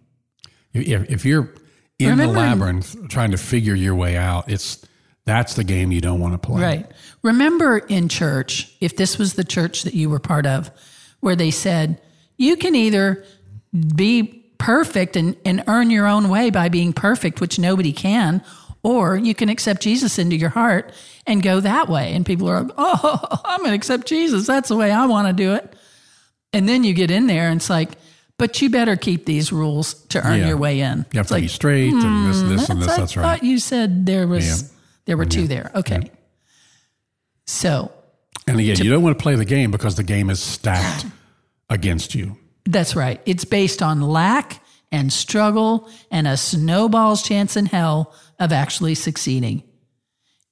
If, 0.75 1.11
if 1.11 1.25
you're 1.25 1.51
in 1.99 2.11
Remember 2.11 2.35
the 2.35 2.39
labyrinth 2.39 3.09
trying 3.09 3.31
to 3.31 3.39
figure 3.39 3.75
your 3.75 3.95
way 3.95 4.19
out, 4.19 4.51
it's 4.51 4.85
that's 5.25 5.55
the 5.55 5.65
game 5.65 5.93
you 5.93 6.03
don't 6.03 6.21
want 6.21 6.35
to 6.35 6.39
play. 6.39 6.61
Right. 6.61 6.93
Remember 7.23 7.79
in 7.79 8.11
church, 8.11 8.77
if 8.81 8.97
this 8.97 9.17
was 9.17 9.33
the 9.33 9.45
church 9.45 9.85
that 9.85 9.95
you 9.95 10.11
were 10.11 10.19
part 10.19 10.45
of, 10.45 10.71
where 11.21 11.35
they 11.35 11.51
said, 11.51 12.03
you 12.37 12.57
can 12.57 12.75
either 12.75 13.25
be 13.97 14.45
perfect 14.59 15.17
and, 15.17 15.39
and 15.47 15.65
earn 15.69 15.89
your 15.89 16.07
own 16.07 16.29
way 16.29 16.51
by 16.51 16.69
being 16.69 16.93
perfect, 16.93 17.41
which 17.41 17.59
nobody 17.59 17.95
can, 17.95 18.43
or 18.85 19.17
you 19.17 19.35
can 19.35 19.49
accept 19.49 19.83
Jesus 19.83 20.19
into 20.21 20.37
your 20.37 20.51
heart 20.51 20.93
and 21.27 21.43
go 21.43 21.59
that 21.59 21.89
way. 21.89 22.15
And 22.15 22.25
people 22.25 22.49
are, 22.49 22.65
oh, 22.79 23.41
I'm 23.45 23.59
going 23.61 23.71
to 23.73 23.77
accept 23.77 24.07
Jesus. 24.07 24.47
That's 24.47 24.69
the 24.69 24.77
way 24.77 24.93
I 24.93 25.07
want 25.07 25.27
to 25.27 25.33
do 25.33 25.55
it. 25.55 25.75
And 26.53 26.69
then 26.69 26.85
you 26.85 26.95
get 26.95 27.11
in 27.11 27.27
there 27.27 27.49
and 27.49 27.61
it's 27.61 27.69
like, 27.71 27.91
but 28.39 28.61
you 28.63 28.71
better 28.71 28.95
keep 28.97 29.25
these 29.27 29.53
rules 29.53 29.95
to 30.09 30.25
earn 30.25 30.39
Yeah. 30.41 30.49
your 30.49 30.57
way 30.57 30.81
in. 30.81 30.99
You 31.13 31.19
have 31.19 31.25
It's 31.25 31.29
to 31.29 31.35
like, 31.35 31.43
be 31.45 31.49
straight 31.49 31.93
and 31.93 32.27
this, 32.29 32.41
hmm, 32.41 32.49
this, 32.51 32.69
and 32.69 32.83
this. 32.83 32.89
I 32.89 32.97
That's 32.99 33.17
right. 33.17 33.23
thought 33.23 33.43
you 33.45 33.59
said 33.59 34.07
there 34.07 34.27
was 34.29 34.47
Yeah. 34.63 34.69
there 35.07 35.17
were 35.17 35.25
two 35.27 35.47
there. 35.49 35.71
Okay. 35.75 36.11
So 37.47 37.91
And 38.47 38.59
again, 38.61 38.77
you 38.79 38.91
don't 38.91 39.03
want 39.03 39.19
to 39.19 39.23
play 39.23 39.35
the 39.35 39.45
game 39.45 39.71
because 39.71 39.95
the 39.97 40.03
game 40.03 40.31
is 40.31 40.41
stacked 40.41 41.07
against 41.71 42.15
you. 42.15 42.37
that's 42.67 42.95
right. 42.97 43.21
It's 43.27 43.45
based 43.45 43.83
on 43.83 44.01
lack 44.01 44.61
and 44.93 45.13
struggle 45.13 45.89
and 46.11 46.27
a 46.29 46.37
snowball's 46.37 47.23
chance 47.23 47.57
in 47.57 47.67
hell 47.67 48.15
of 48.39 48.53
actually 48.53 48.95
succeeding. 48.95 49.63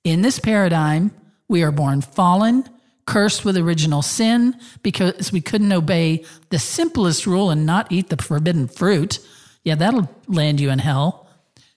In 0.05 0.23
this 0.23 0.39
paradigm, 0.39 1.13
we 1.49 1.63
are 1.63 1.71
born 1.73 2.01
fallen, 2.01 2.65
cursed 3.07 3.45
with 3.45 3.57
original 3.57 4.03
sin 4.03 4.55
because 4.83 5.33
we 5.33 5.41
couldn't 5.41 5.73
obey 5.73 6.25
the 6.51 6.59
simplest 6.59 7.27
rule 7.27 7.51
and 7.51 7.67
not 7.67 7.91
eat 7.93 8.09
the 8.09 8.17
forbidden 8.17 8.69
fruit. 8.69 9.19
Yeah, 9.65 9.75
that'll 9.77 10.09
land 10.27 10.61
you 10.61 10.71
in 10.71 10.79
hell. 10.79 11.29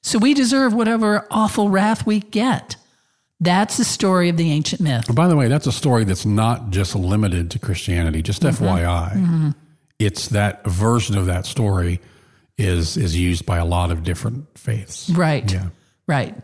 So 0.02 0.20
we 0.20 0.34
deserve 0.34 0.74
whatever 0.74 1.28
awful 1.32 1.70
wrath 1.70 2.06
we 2.06 2.20
get. 2.20 2.78
That's 3.40 3.78
the 3.78 3.84
story 3.84 4.30
of 4.30 4.38
the 4.38 4.52
ancient 4.52 4.82
myth. 4.82 5.14
By 5.14 5.28
the 5.28 5.36
way, 5.36 5.48
that's 5.48 5.68
a 5.68 5.72
story 5.72 6.04
that's 6.04 6.26
not 6.26 6.70
just 6.70 6.96
limited 6.96 7.52
to 7.52 7.60
Christianity. 7.60 8.22
Just 8.22 8.42
Mm-hmm. 8.42 8.66
FYI, 8.66 9.56
it's 10.00 10.30
that 10.30 10.66
version 10.66 11.18
of 11.18 11.26
that 11.26 11.46
story 11.46 12.02
is 12.58 12.96
is 12.96 13.18
used 13.18 13.46
by 13.46 13.58
a 13.58 13.66
lot 13.66 13.92
of 13.92 14.04
different 14.04 14.58
faiths. 14.58 15.10
Right. 15.10 15.52
Yeah. 15.52 15.68
Right. 16.08 16.36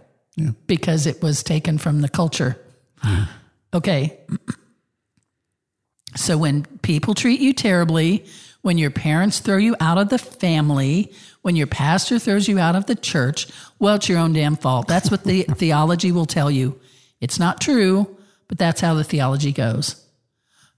Because 0.67 1.05
it 1.05 1.21
was 1.21 1.43
taken 1.43 1.77
from 1.77 2.01
the 2.01 2.09
culture. 2.09 2.57
Okay. 3.73 4.19
So 6.15 6.37
when 6.37 6.65
people 6.81 7.13
treat 7.13 7.39
you 7.39 7.53
terribly, 7.53 8.25
when 8.61 8.77
your 8.77 8.91
parents 8.91 9.39
throw 9.39 9.57
you 9.57 9.75
out 9.79 9.97
of 9.97 10.09
the 10.09 10.17
family, 10.17 11.11
when 11.41 11.55
your 11.55 11.67
pastor 11.67 12.19
throws 12.19 12.47
you 12.47 12.59
out 12.59 12.75
of 12.75 12.85
the 12.85 12.95
church, 12.95 13.47
well, 13.79 13.95
it's 13.95 14.09
your 14.09 14.19
own 14.19 14.33
damn 14.33 14.55
fault. 14.55 14.87
That's 14.87 15.09
what 15.09 15.23
the 15.23 15.43
theology 15.55 16.11
will 16.11 16.25
tell 16.25 16.51
you. 16.51 16.79
It's 17.19 17.39
not 17.39 17.61
true, 17.61 18.17
but 18.47 18.57
that's 18.57 18.81
how 18.81 18.93
the 18.93 19.03
theology 19.03 19.51
goes. 19.51 20.05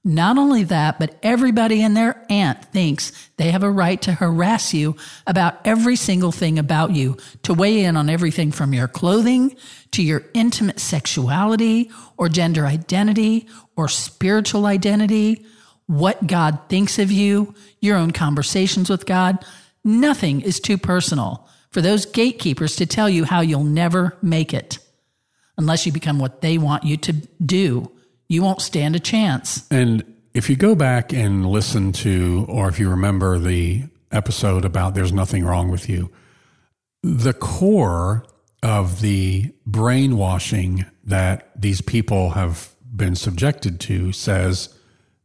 Not 0.06 0.38
only 0.38 0.64
that, 0.66 1.00
but 1.00 1.18
everybody 1.24 1.82
and 1.82 1.96
their 1.96 2.26
aunt 2.30 2.66
thinks 2.66 3.14
they 3.38 3.52
have 3.52 3.64
a 3.64 3.72
right 3.72 4.02
to 4.02 4.12
harass 4.12 4.74
you 4.74 4.98
about 5.26 5.66
every 5.66 5.96
single 5.96 6.34
thing 6.34 6.60
about 6.60 6.92
you, 6.92 7.16
to 7.44 7.54
weigh 7.54 7.86
in 7.86 7.96
on 7.96 8.10
everything 8.10 8.52
from 8.52 8.74
your 8.74 8.90
clothing 8.90 9.56
to 9.92 10.04
your 10.04 10.24
intimate 10.34 10.80
sexuality 10.82 11.90
or 12.18 12.28
gender 12.28 12.66
identity 12.66 13.48
or 13.78 13.88
spiritual 13.88 14.66
identity, 14.66 15.46
what 15.86 16.28
God 16.28 16.60
thinks 16.68 17.00
of 17.00 17.10
you, 17.10 17.56
your 17.80 17.96
own 17.96 18.12
conversations 18.12 18.90
with 18.90 19.06
God. 19.06 19.46
Nothing 19.86 20.42
is 20.42 20.60
too 20.60 20.78
personal 20.78 21.48
for 21.70 21.80
those 21.80 22.06
gatekeepers 22.06 22.76
to 22.76 22.86
tell 22.86 23.10
you 23.10 23.24
how 23.24 23.40
you'll 23.40 23.64
never 23.64 24.18
make 24.22 24.54
it 24.54 24.80
unless 25.58 25.86
you 25.86 25.92
become 25.92 26.20
what 26.20 26.42
they 26.42 26.58
want 26.58 26.84
you 26.84 26.98
to 26.98 27.14
do. 27.14 27.90
You 28.34 28.42
won't 28.42 28.64
stand 28.64 28.96
a 28.96 29.00
chance. 29.00 29.68
And 29.70 30.04
if 30.34 30.50
you 30.50 30.56
go 30.56 30.74
back 30.74 31.14
and 31.14 31.46
listen 31.46 31.92
to, 31.92 32.48
or 32.50 32.68
if 32.68 32.80
you 32.80 32.90
remember 32.90 33.38
the 33.38 33.84
episode 34.12 34.66
about 34.66 34.96
There's 34.96 35.14
Nothing 35.14 35.46
Wrong 35.46 35.70
with 35.70 35.88
You, 35.88 36.10
the 37.04 37.34
core 37.34 38.26
of 38.64 39.02
the 39.02 39.54
brainwashing 39.68 40.84
that 41.04 41.52
these 41.56 41.82
people 41.82 42.32
have 42.32 42.74
been 42.96 43.16
subjected 43.16 43.80
to 43.82 44.12
says 44.12 44.76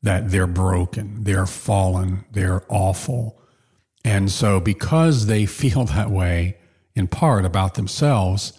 that 0.03 0.31
they're 0.31 0.47
broken, 0.47 1.25
they're 1.25 1.47
fallen, 1.47 2.27
they're 2.33 2.63
awful. 2.69 3.41
And 4.05 4.31
so, 4.31 4.61
because 4.61 5.29
they 5.29 5.47
feel 5.63 5.87
that 5.87 6.11
way 6.11 6.59
in 6.95 7.09
part 7.09 7.47
about 7.47 7.73
themselves, 7.73 8.53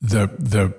the, 0.00 0.30
the, 0.38 0.74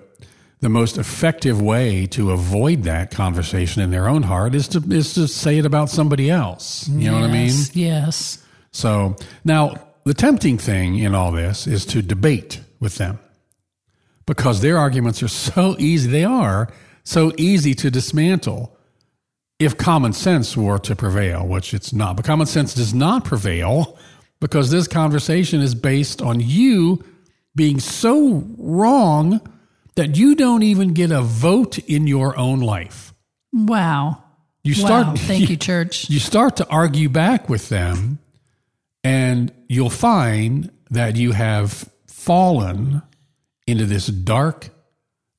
the 0.61 0.69
most 0.69 0.97
effective 0.97 1.61
way 1.61 2.05
to 2.07 2.31
avoid 2.31 2.83
that 2.83 3.11
conversation 3.11 3.81
in 3.81 3.91
their 3.91 4.07
own 4.07 4.23
heart 4.23 4.55
is 4.55 4.67
to 4.69 4.83
is 4.91 5.13
to 5.13 5.27
say 5.27 5.57
it 5.57 5.65
about 5.65 5.89
somebody 5.89 6.29
else. 6.29 6.87
You 6.87 7.11
know 7.11 7.19
what 7.19 7.29
I 7.29 7.33
mean? 7.33 7.47
Yes, 7.47 7.75
Yes. 7.75 8.43
So 8.71 9.15
now 9.43 9.75
the 10.03 10.13
tempting 10.13 10.57
thing 10.57 10.97
in 10.97 11.15
all 11.15 11.31
this 11.31 11.67
is 11.67 11.85
to 11.87 12.01
debate 12.01 12.61
with 12.79 12.97
them 12.97 13.19
because 14.25 14.61
their 14.61 14.77
arguments 14.77 15.21
are 15.23 15.27
so 15.27 15.75
easy. 15.79 16.09
They 16.09 16.25
are 16.25 16.71
so 17.03 17.31
easy 17.37 17.73
to 17.75 17.91
dismantle 17.91 18.75
if 19.59 19.77
common 19.77 20.13
sense 20.13 20.57
were 20.57 20.79
to 20.79 20.95
prevail, 20.95 21.47
which 21.47 21.73
it's 21.73 21.93
not. 21.93 22.17
But 22.17 22.25
common 22.25 22.47
sense 22.47 22.73
does 22.73 22.93
not 22.93 23.23
prevail 23.23 23.97
because 24.39 24.69
this 24.69 24.87
conversation 24.87 25.61
is 25.61 25.73
based 25.73 26.21
on 26.21 26.39
you 26.39 27.03
being 27.55 27.79
so 27.79 28.43
wrong 28.57 29.41
that 29.95 30.17
you 30.17 30.35
don't 30.35 30.63
even 30.63 30.93
get 30.93 31.11
a 31.11 31.21
vote 31.21 31.77
in 31.79 32.07
your 32.07 32.37
own 32.37 32.59
life. 32.59 33.13
Wow. 33.53 34.23
You 34.63 34.73
start 34.73 35.07
wow. 35.07 35.13
Thank 35.15 35.49
you, 35.49 35.57
church. 35.57 36.09
you 36.09 36.19
start 36.19 36.57
to 36.57 36.67
argue 36.67 37.07
back 37.09 37.47
with 37.49 37.69
them 37.69 38.19
and 39.03 39.53
you'll 39.69 39.89
find 39.89 40.71
that 40.89 41.15
you 41.15 41.31
have 41.31 41.87
fallen 42.07 43.01
into 43.67 43.85
this 43.85 44.07
dark 44.07 44.69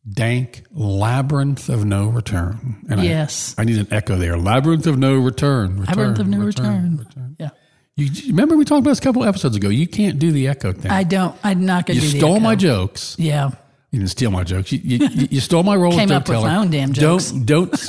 dank 0.09 0.63
labyrinth 0.73 1.69
of 1.69 1.85
no 1.85 2.07
return 2.07 2.87
and 2.89 3.03
Yes. 3.03 3.55
I, 3.59 3.63
I 3.63 3.65
need 3.65 3.79
an 3.79 3.89
echo 3.91 4.17
there 4.17 4.39
labyrinth 4.39 4.87
of 4.87 4.97
no 4.99 5.17
return, 5.17 5.81
return 5.81 5.97
Labyrinth 5.97 6.19
of 6.21 6.29
no 6.29 6.39
return. 6.39 7.37
Yeah. 7.41 7.49
You, 7.97 8.07
you 8.07 8.29
remember 8.29 8.57
we 8.57 8.65
talked 8.65 8.81
about 8.81 8.91
this 8.93 9.01
a 9.01 9.03
couple 9.03 9.25
episodes 9.25 9.57
ago 9.57 9.69
you 9.69 9.89
can't 9.89 10.21
do 10.21 10.31
the 10.31 10.47
echo 10.47 10.73
thing 10.73 10.93
I 10.93 11.03
don't, 11.03 11.37
I'm 11.43 11.67
not 11.67 11.87
going 11.87 11.99
to 11.99 12.07
do 12.07 12.13
the 12.13 12.19
stole 12.19 12.39
my 12.39 12.55
jokes 12.55 13.17
Yeah. 13.19 13.51
You 13.97 14.03
didn't 14.03 14.11
steal 14.11 14.31
my 14.31 14.45
jokes 14.45 14.71
you, 14.73 14.81
you, 14.83 15.27
you, 15.31 15.41
stole 15.41 15.63
my 15.63 15.75
role 15.75 15.93
Came 15.93 16.11
of 16.11 16.17
up 16.17 16.29
with 16.29 16.37
teller. 16.37 16.49
my 16.49 16.57
own 16.57 16.71
damn 16.71 16.93
jokes. 16.93 17.31
don't 17.31 17.47
don't 17.47 17.89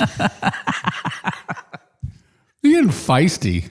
you're 2.62 2.72
getting 2.82 2.88
feisty 2.90 3.70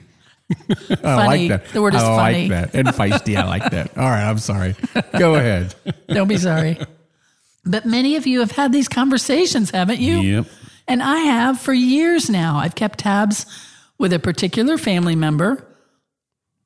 I 1.04 1.26
like 1.26 1.48
that. 1.50 1.68
The 1.74 1.82
word 1.82 1.94
is 1.94 2.02
I 2.02 2.16
funny. 2.16 2.48
like 2.48 2.72
that. 2.72 2.74
And 2.74 2.88
feisty. 2.88 3.36
I 3.36 3.44
like 3.44 3.70
that. 3.70 3.98
All 3.98 4.04
right. 4.08 4.24
I'm 4.24 4.38
sorry. 4.38 4.74
Go 5.18 5.34
ahead. 5.40 5.74
Don't 6.08 6.26
be 6.26 6.38
sorry. 6.38 6.78
but 7.66 7.84
many 7.84 8.16
of 8.16 8.26
you 8.26 8.40
have 8.40 8.52
had 8.52 8.72
these 8.72 8.88
conversations, 8.88 9.70
haven't 9.70 10.00
you? 10.00 10.16
Yep. 10.20 10.46
And 10.86 11.02
I 11.02 11.18
have 11.18 11.60
for 11.60 11.74
years 11.74 12.30
now. 12.30 12.56
I've 12.56 12.74
kept 12.74 13.00
tabs 13.00 13.44
with 13.98 14.10
a 14.14 14.18
particular 14.18 14.78
family 14.78 15.14
member, 15.14 15.66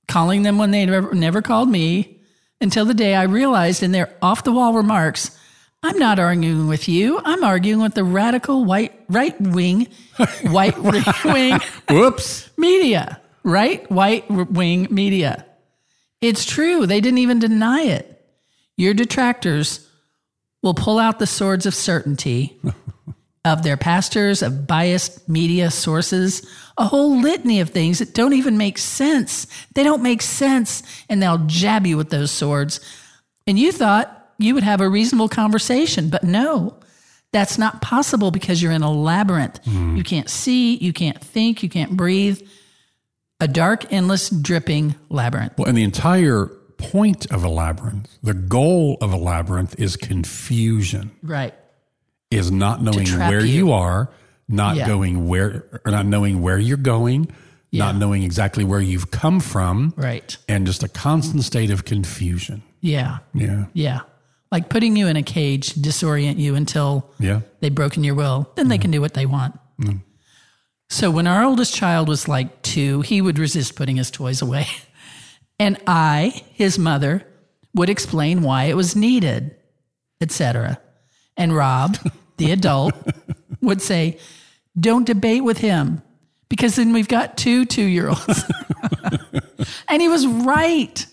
calling 0.07 0.43
them 0.45 0.59
when 0.59 0.71
they 0.71 0.87
never, 0.87 1.13
never 1.13 1.43
called 1.43 1.69
me, 1.69 2.21
until 2.61 2.85
the 2.85 2.95
day 2.95 3.17
I 3.17 3.25
realized 3.25 3.83
in 3.83 3.91
their 3.91 4.15
off 4.23 4.45
the 4.45 4.53
wall 4.53 4.75
remarks, 4.75 5.37
I'm 5.83 5.99
not 5.99 6.19
arguing 6.19 6.69
with 6.69 6.89
you. 6.89 7.21
I'm 7.25 7.43
arguing 7.43 7.81
with 7.83 7.95
the 7.95 8.05
radical 8.05 8.65
white 8.65 8.93
right 9.09 9.39
wing, 9.41 9.89
white 10.43 10.79
wing 10.79 11.61
Whoops. 11.91 12.51
media, 12.57 13.21
right? 13.43 13.91
White 13.91 14.31
wing 14.31 14.87
media. 14.91 15.45
It's 16.21 16.45
true. 16.45 16.87
They 16.87 17.01
didn't 17.01 17.19
even 17.19 17.41
deny 17.41 17.83
it. 17.83 18.25
Your 18.77 18.95
detractors 18.95 19.89
will 20.63 20.75
pull 20.75 21.01
out 21.01 21.19
the 21.19 21.27
swords 21.27 21.67
of 21.67 21.75
certainty 21.75 22.61
of 23.45 23.65
their 23.65 23.77
pastors, 23.77 24.41
of 24.41 24.69
biased 24.69 25.29
media 25.29 25.69
sources, 25.71 26.47
a 26.79 26.85
whole 26.85 27.21
litany 27.21 27.59
of 27.59 27.71
things 27.71 27.99
that 27.99 28.15
don't 28.15 28.35
even 28.35 28.57
make 28.57 28.79
sense. 28.79 29.49
They 29.75 29.83
don't 29.83 30.03
make 30.03 30.23
sense, 30.23 30.85
and 31.09 31.21
they'll 31.21 31.45
jab 31.47 31.87
you 31.89 31.97
with 31.97 32.11
those 32.11 32.31
swords. 32.31 32.79
And 33.49 33.59
you 33.59 33.73
thought 33.73 34.22
you 34.39 34.55
would 34.55 34.65
have 34.65 34.81
a 34.81 34.89
reasonable 34.89 35.29
conversation, 35.29 36.09
but 36.09 36.25
no, 36.25 36.77
that's 37.33 37.59
not 37.59 37.81
possible 37.83 38.31
because 38.31 38.63
you're 38.63 38.73
in 38.73 38.83
a 38.83 38.91
labyrinth. 38.93 39.59
Hmm. 39.65 39.97
You 39.97 40.05
can't 40.05 40.29
see, 40.29 40.77
you 40.77 40.93
can't 40.93 41.21
think, 41.21 41.63
you 41.63 41.69
can't 41.69 41.97
breathe. 41.97 42.41
A 43.41 43.49
dark, 43.49 43.93
endless, 43.93 44.31
dripping 44.31 44.95
labyrinth. 45.09 45.55
Well, 45.59 45.67
and 45.69 45.77
the 45.77 45.83
entire 45.83 46.47
point 46.77 47.31
of 47.33 47.43
a 47.45 47.49
labyrinth, 47.49 48.09
the 48.23 48.35
goal 48.35 48.99
of 49.01 49.13
a 49.13 49.17
labyrinth 49.17 49.79
is 49.81 49.97
confusion, 49.97 51.11
Right. 51.23 51.55
is 52.31 52.51
not 52.51 52.83
knowing 52.83 53.07
where 53.09 53.41
you. 53.45 53.67
you. 53.67 53.73
are, 53.73 54.11
not 54.49 54.77
Yeah. 54.77 54.87
going 54.87 55.29
where 55.29 55.81
or 55.85 55.91
not 55.93 56.05
knowing 56.07 56.43
where 56.43 56.59
you're 56.59 56.77
going, 56.77 57.29
not 57.73 57.97
knowing 57.97 58.23
exactly 58.23 58.65
where 58.65 58.81
you've 58.81 59.11
come 59.11 59.41
from, 59.41 59.95
Right. 59.97 60.37
and 60.49 60.67
just 60.67 60.83
a 60.83 60.89
constant 60.89 61.43
state 61.45 61.71
of 61.71 61.85
confusion. 61.85 62.63
Yeah. 62.81 63.19
Yeah. 63.33 63.65
Yeah. 63.73 64.01
Like 64.53 64.69
putting 64.69 64.95
you 64.95 65.09
in 65.09 65.17
a 65.17 65.23
cage 65.23 65.71
to 65.71 65.81
disorient 65.81 66.39
you 66.39 66.55
until 66.55 67.11
Yeah. 67.19 67.41
they've 67.61 67.75
broken 67.75 68.05
your 68.05 68.15
will, 68.15 68.49
then 68.55 68.69
they 68.69 68.77
mm-hmm. 68.77 68.83
can 68.83 68.91
do 68.93 69.01
what 69.01 69.15
they 69.15 69.27
want. 69.27 69.59
Mm-hmm. 69.81 69.99
So 70.91 71.11
when 71.11 71.27
our 71.27 71.43
oldest 71.43 71.75
child 71.75 72.07
was 72.07 72.29
like 72.29 72.61
two, 72.61 73.01
he 73.01 73.23
would 73.23 73.39
resist 73.39 73.77
putting 73.77 73.97
his 73.97 74.11
toys 74.11 74.43
away. 74.43 74.67
And 75.59 75.79
I, 75.87 76.43
his 76.55 76.77
mother, 76.77 77.25
would 77.73 77.89
explain 77.89 78.43
why 78.43 78.65
it 78.65 78.75
was 78.75 78.97
needed, 78.97 79.55
etc. 80.21 80.81
And 81.37 81.55
Rob, 81.55 81.99
the 82.37 82.51
adult, 82.51 82.95
would 83.61 83.81
say, 83.81 84.19
Don't 84.79 85.07
debate 85.07 85.45
with 85.45 85.59
him 85.59 86.03
because 86.49 86.75
then 86.77 86.93
we've 86.93 87.07
got 87.07 87.37
two 87.37 87.65
two 87.65 87.85
year 87.85 88.09
olds. 88.09 88.45
and 89.89 90.03
he 90.03 90.09
was 90.09 90.27
right. 90.27 91.07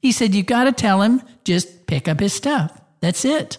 He 0.00 0.10
said, 0.10 0.34
You 0.34 0.42
got 0.42 0.64
to 0.64 0.72
tell 0.72 1.00
him, 1.02 1.22
just 1.44 1.86
pick 1.86 2.08
up 2.08 2.18
his 2.18 2.32
stuff. 2.32 2.81
That's 3.02 3.26
it. 3.26 3.58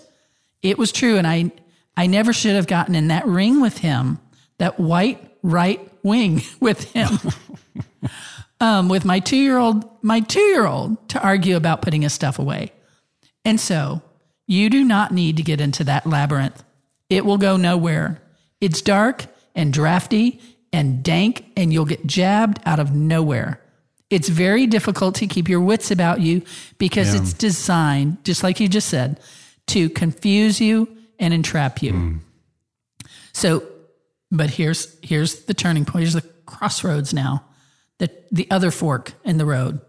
It 0.64 0.80
was 0.80 0.92
true. 0.92 1.18
And 1.18 1.28
I, 1.28 1.52
I 1.96 2.08
never 2.08 2.34
should 2.34 2.56
have 2.56 2.66
gotten 2.66 2.96
in 2.96 3.10
that 3.10 3.28
ring 3.28 3.62
with 3.62 3.78
him, 3.78 4.18
that 4.58 4.80
white 4.80 5.22
right 5.44 5.88
wing 6.02 6.42
with 6.60 6.92
him. 6.94 7.20
um, 8.60 8.90
with 8.90 9.06
my 9.06 9.20
two 9.20 9.38
year 9.38 9.58
old, 9.58 9.86
my 10.02 10.22
two 10.22 10.40
year 10.40 10.66
old 10.66 11.08
to 11.10 11.22
argue 11.22 11.56
about 11.56 11.84
putting 11.84 12.02
his 12.02 12.14
stuff 12.14 12.40
away. 12.40 12.72
And 13.46 13.60
so 13.60 14.02
you 14.48 14.70
do 14.70 14.84
not 14.84 15.12
need 15.12 15.38
to 15.38 15.44
get 15.44 15.62
into 15.62 15.84
that 15.84 16.08
labyrinth. 16.08 16.64
It 17.10 17.26
will 17.26 17.38
go 17.38 17.58
nowhere. 17.58 18.22
It's 18.62 18.82
dark 18.82 19.26
and 19.54 19.72
drafty 19.74 20.40
and 20.72 21.04
dank, 21.04 21.46
and 21.56 21.72
you'll 21.72 21.86
get 21.86 22.08
jabbed 22.08 22.60
out 22.66 22.80
of 22.80 22.96
nowhere. 22.96 23.62
It's 24.14 24.30
very 24.30 24.68
difficult 24.68 25.16
to 25.16 25.28
keep 25.28 25.50
your 25.50 25.60
wits 25.60 25.90
about 25.90 26.22
you 26.22 26.44
because 26.78 27.16
it's 27.16 27.34
designed, 27.34 28.24
just 28.24 28.44
like 28.44 28.60
you 28.60 28.68
just 28.68 28.88
said, 28.88 29.20
to 29.68 29.90
confuse 29.90 30.62
you 30.62 30.88
and 31.18 31.34
entrap 31.34 31.82
you. 31.82 31.92
Hmm. 31.94 32.18
So, 33.32 33.64
but 34.30 34.52
here's 34.52 34.96
here's 35.02 35.46
the 35.46 35.56
turning 35.56 35.84
point. 35.84 36.04
Here's 36.04 36.14
the 36.14 36.30
crossroads 36.46 37.12
now. 37.12 37.44
The 37.98 38.12
the 38.32 38.48
other 38.52 38.70
fork 38.70 39.14
in 39.26 39.40
the 39.40 39.48
road. 39.48 39.82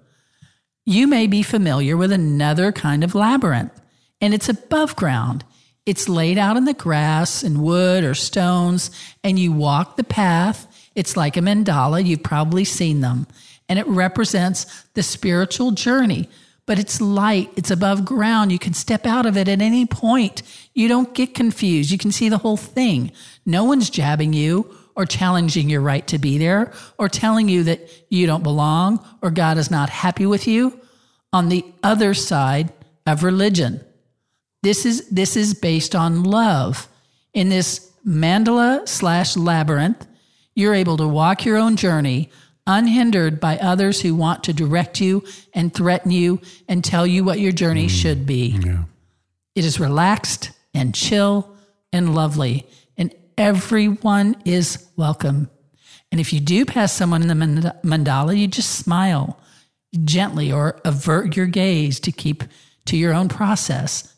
You 0.86 1.06
may 1.06 1.26
be 1.26 1.42
familiar 1.42 1.94
with 1.96 2.10
another 2.10 2.72
kind 2.72 3.04
of 3.04 3.14
labyrinth, 3.14 3.78
and 4.22 4.32
it's 4.32 4.48
above 4.48 4.96
ground. 4.96 5.44
It's 5.84 6.08
laid 6.08 6.38
out 6.38 6.56
in 6.56 6.64
the 6.64 6.72
grass 6.72 7.42
and 7.42 7.62
wood 7.62 8.04
or 8.04 8.14
stones, 8.14 8.90
and 9.22 9.38
you 9.38 9.52
walk 9.52 9.96
the 9.96 10.04
path. 10.04 10.66
It's 10.94 11.14
like 11.14 11.36
a 11.36 11.40
mandala. 11.40 12.02
You've 12.02 12.22
probably 12.22 12.64
seen 12.64 13.00
them, 13.00 13.26
and 13.68 13.78
it 13.78 13.86
represents 13.86 14.84
the 14.94 15.02
spiritual 15.02 15.70
journey. 15.70 16.28
But 16.66 16.78
it's 16.78 17.00
light, 17.00 17.50
it's 17.56 17.70
above 17.70 18.04
ground. 18.04 18.50
You 18.50 18.58
can 18.58 18.72
step 18.72 19.04
out 19.06 19.26
of 19.26 19.36
it 19.36 19.48
at 19.48 19.60
any 19.60 19.84
point. 19.84 20.42
You 20.72 20.88
don't 20.88 21.12
get 21.12 21.34
confused. 21.34 21.90
You 21.90 21.98
can 21.98 22.12
see 22.12 22.28
the 22.28 22.38
whole 22.38 22.56
thing. 22.56 23.12
No 23.44 23.64
one's 23.64 23.90
jabbing 23.90 24.32
you 24.32 24.74
or 24.96 25.04
challenging 25.04 25.68
your 25.68 25.82
right 25.82 26.06
to 26.06 26.18
be 26.18 26.38
there 26.38 26.72
or 26.98 27.08
telling 27.08 27.48
you 27.48 27.64
that 27.64 27.88
you 28.08 28.26
don't 28.26 28.42
belong 28.42 29.04
or 29.20 29.30
God 29.30 29.58
is 29.58 29.70
not 29.70 29.90
happy 29.90 30.24
with 30.24 30.46
you 30.46 30.80
on 31.32 31.48
the 31.48 31.64
other 31.82 32.14
side 32.14 32.72
of 33.06 33.24
religion. 33.24 33.84
This 34.62 34.86
is 34.86 35.06
this 35.10 35.36
is 35.36 35.52
based 35.52 35.94
on 35.94 36.22
love. 36.22 36.88
In 37.34 37.50
this 37.50 37.92
mandala 38.06 38.88
slash 38.88 39.36
labyrinth, 39.36 40.06
you're 40.54 40.74
able 40.74 40.96
to 40.96 41.08
walk 41.08 41.44
your 41.44 41.58
own 41.58 41.76
journey 41.76 42.30
unhindered 42.66 43.40
by 43.40 43.58
others 43.58 44.00
who 44.00 44.14
want 44.14 44.44
to 44.44 44.52
direct 44.52 45.00
you 45.00 45.22
and 45.52 45.72
threaten 45.72 46.10
you 46.10 46.40
and 46.68 46.82
tell 46.82 47.06
you 47.06 47.24
what 47.24 47.40
your 47.40 47.52
journey 47.52 47.86
mm. 47.86 47.90
should 47.90 48.26
be. 48.26 48.58
Yeah. 48.64 48.84
It 49.54 49.64
is 49.64 49.78
relaxed 49.78 50.50
and 50.72 50.94
chill 50.94 51.54
and 51.92 52.14
lovely, 52.14 52.66
and 52.96 53.14
everyone 53.38 54.36
is 54.44 54.88
welcome. 54.96 55.48
And 56.10 56.20
if 56.20 56.32
you 56.32 56.40
do 56.40 56.64
pass 56.64 56.92
someone 56.92 57.22
in 57.22 57.28
the 57.28 57.74
mandala, 57.84 58.36
you 58.36 58.46
just 58.46 58.70
smile 58.70 59.38
gently 60.04 60.52
or 60.52 60.80
avert 60.84 61.36
your 61.36 61.46
gaze 61.46 62.00
to 62.00 62.12
keep 62.12 62.44
to 62.86 62.96
your 62.96 63.14
own 63.14 63.28
process. 63.28 64.14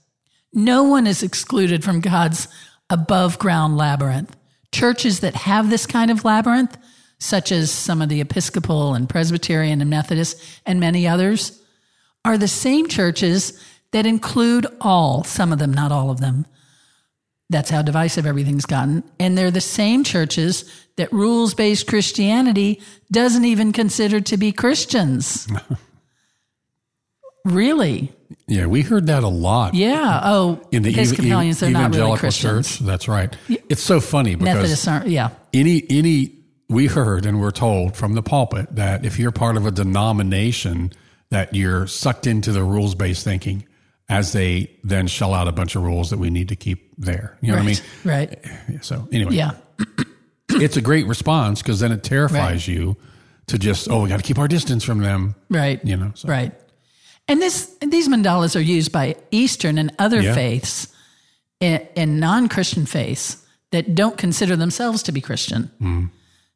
No 0.52 0.84
one 0.84 1.06
is 1.06 1.22
excluded 1.22 1.84
from 1.84 2.00
God's 2.00 2.48
above 2.88 3.38
ground 3.38 3.76
labyrinth. 3.76 4.34
Churches 4.72 5.20
that 5.20 5.34
have 5.34 5.70
this 5.70 5.86
kind 5.86 6.10
of 6.10 6.24
labyrinth, 6.24 6.76
such 7.18 7.50
as 7.52 7.70
some 7.70 8.02
of 8.02 8.08
the 8.08 8.20
Episcopal 8.20 8.94
and 8.94 9.08
Presbyterian 9.08 9.80
and 9.80 9.90
Methodist 9.90 10.42
and 10.66 10.78
many 10.80 11.06
others, 11.08 11.62
are 12.24 12.36
the 12.36 12.48
same 12.48 12.88
churches 12.88 13.62
that 13.92 14.04
include 14.06 14.66
all, 14.80 15.24
some 15.24 15.52
of 15.52 15.58
them, 15.58 15.72
not 15.72 15.92
all 15.92 16.10
of 16.10 16.20
them. 16.20 16.44
That's 17.48 17.70
how 17.70 17.82
divisive 17.82 18.26
everything's 18.26 18.66
gotten. 18.66 19.04
And 19.20 19.38
they're 19.38 19.52
the 19.52 19.60
same 19.60 20.02
churches 20.02 20.70
that 20.96 21.12
rules 21.12 21.54
based 21.54 21.86
Christianity 21.86 22.82
doesn't 23.12 23.44
even 23.44 23.72
consider 23.72 24.20
to 24.22 24.36
be 24.36 24.50
Christians. 24.50 25.46
really? 27.44 28.12
Yeah, 28.48 28.66
we 28.66 28.82
heard 28.82 29.06
that 29.06 29.22
a 29.22 29.28
lot 29.28 29.74
Yeah. 29.74 30.20
Oh, 30.24 30.60
in 30.72 30.82
the 30.82 30.90
ev- 30.90 30.96
Episcopalians, 30.96 31.62
ev- 31.62 31.66
they're 31.66 31.70
not 31.70 31.90
really 31.90 31.98
evangelical 31.98 32.16
Christians. 32.18 32.78
church. 32.78 32.86
That's 32.86 33.08
right. 33.08 33.36
It's 33.48 33.82
so 33.82 34.00
funny 34.00 34.34
because 34.34 34.54
Methodists 34.54 34.88
aren't, 34.88 35.06
yeah. 35.08 35.30
any 35.54 35.84
any 35.88 36.32
we 36.68 36.86
heard 36.86 37.26
and 37.26 37.40
we're 37.40 37.50
told 37.50 37.96
from 37.96 38.14
the 38.14 38.22
pulpit 38.22 38.74
that 38.74 39.04
if 39.04 39.18
you're 39.18 39.30
part 39.32 39.56
of 39.56 39.66
a 39.66 39.70
denomination 39.70 40.92
that 41.30 41.54
you're 41.54 41.86
sucked 41.86 42.26
into 42.26 42.52
the 42.52 42.62
rules 42.62 42.94
based 42.94 43.24
thinking 43.24 43.64
as 44.08 44.32
they 44.32 44.70
then 44.84 45.06
shell 45.06 45.34
out 45.34 45.48
a 45.48 45.52
bunch 45.52 45.74
of 45.76 45.82
rules 45.82 46.10
that 46.10 46.18
we 46.18 46.30
need 46.30 46.48
to 46.48 46.56
keep 46.56 46.92
there. 46.98 47.36
You 47.40 47.52
know 47.52 47.58
right. 47.58 47.64
what 47.64 47.82
I 48.04 48.14
mean? 48.18 48.38
Right. 48.78 48.84
So 48.84 49.08
anyway, 49.12 49.34
Yeah. 49.34 49.52
it's 50.50 50.76
a 50.76 50.80
great 50.80 51.06
response 51.06 51.62
because 51.62 51.80
then 51.80 51.92
it 51.92 52.02
terrifies 52.02 52.66
you 52.68 52.96
to 53.48 53.58
just 53.58 53.88
oh 53.90 54.02
we 54.02 54.08
got 54.08 54.16
to 54.18 54.22
keep 54.22 54.38
our 54.38 54.48
distance 54.48 54.84
from 54.84 54.98
them. 55.00 55.34
Right. 55.50 55.84
You 55.84 55.96
know, 55.96 56.12
so. 56.14 56.28
Right. 56.28 56.52
And 57.28 57.42
this 57.42 57.76
these 57.80 58.08
mandalas 58.08 58.54
are 58.56 58.60
used 58.60 58.92
by 58.92 59.16
Eastern 59.30 59.78
and 59.78 59.92
other 59.98 60.20
Yeah. 60.20 60.34
faiths 60.34 60.88
and, 61.60 61.86
and 61.96 62.20
non-Christian 62.20 62.86
faiths 62.86 63.44
that 63.72 63.94
don't 63.94 64.16
consider 64.16 64.54
themselves 64.56 65.02
to 65.04 65.12
be 65.12 65.20
Christian. 65.20 65.70
Hmm. 65.80 66.04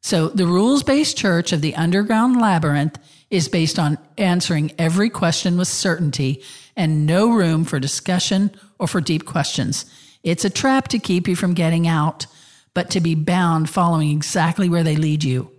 So 0.01 0.29
the 0.29 0.47
rules-based 0.47 1.15
church 1.15 1.53
of 1.53 1.61
the 1.61 1.75
underground 1.75 2.41
labyrinth 2.41 2.97
is 3.29 3.47
based 3.47 3.79
on 3.79 3.97
answering 4.17 4.71
every 4.77 5.09
question 5.09 5.57
with 5.57 5.67
certainty 5.67 6.43
and 6.75 7.05
no 7.05 7.31
room 7.31 7.63
for 7.63 7.79
discussion 7.79 8.51
or 8.79 8.87
for 8.87 8.99
deep 8.99 9.25
questions. 9.25 9.85
It's 10.23 10.45
a 10.45 10.49
trap 10.49 10.87
to 10.89 10.99
keep 10.99 11.27
you 11.27 11.35
from 11.35 11.53
getting 11.53 11.87
out, 11.87 12.25
but 12.73 12.89
to 12.91 12.99
be 12.99 13.15
bound 13.15 13.69
following 13.69 14.11
exactly 14.11 14.69
where 14.69 14.83
they 14.83 14.95
lead 14.95 15.23
you. 15.23 15.51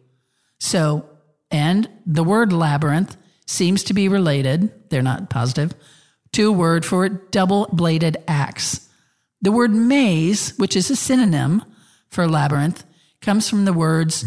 So, 0.59 1.09
and 1.51 1.89
the 2.07 2.25
word 2.25 2.53
labyrinth 2.53 3.17
seems 3.47 3.85
to 3.85 3.95
be 3.95 4.09
related, 4.09 4.91
they're 4.91 5.03
not 5.03 5.31
positive, 5.31 5.75
to 6.33 6.49
a 6.49 6.53
word 6.53 6.85
for 6.85 7.09
double 7.09 7.69
bladed 7.73 8.17
axe. 8.27 8.89
The 9.41 9.53
word 9.53 9.73
maze, 9.73 10.57
which 10.57 10.77
is 10.77 10.91
a 10.91 10.97
synonym 10.97 11.63
for 12.09 12.27
labyrinth, 12.29 12.85
comes 13.23 13.49
from 13.49 13.65
the 13.65 13.73
words 13.73 14.25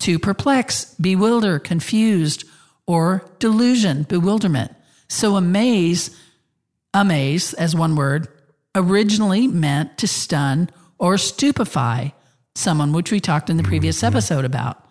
to 0.00 0.18
perplex, 0.18 0.94
bewilder, 0.96 1.58
confused, 1.58 2.44
or 2.86 3.24
delusion, 3.38 4.02
bewilderment. 4.02 4.74
So 5.08 5.36
a 5.36 5.40
maze, 5.40 6.10
a 6.92 7.04
maze 7.04 7.54
as 7.54 7.74
one 7.74 7.96
word, 7.96 8.28
originally 8.74 9.46
meant 9.46 9.96
to 9.98 10.08
stun 10.08 10.68
or 10.98 11.16
stupefy 11.16 12.12
someone, 12.54 12.92
which 12.92 13.10
we 13.10 13.20
talked 13.20 13.48
in 13.48 13.56
the 13.56 13.62
mm-hmm. 13.62 13.70
previous 13.70 14.02
episode 14.02 14.44
about. 14.44 14.84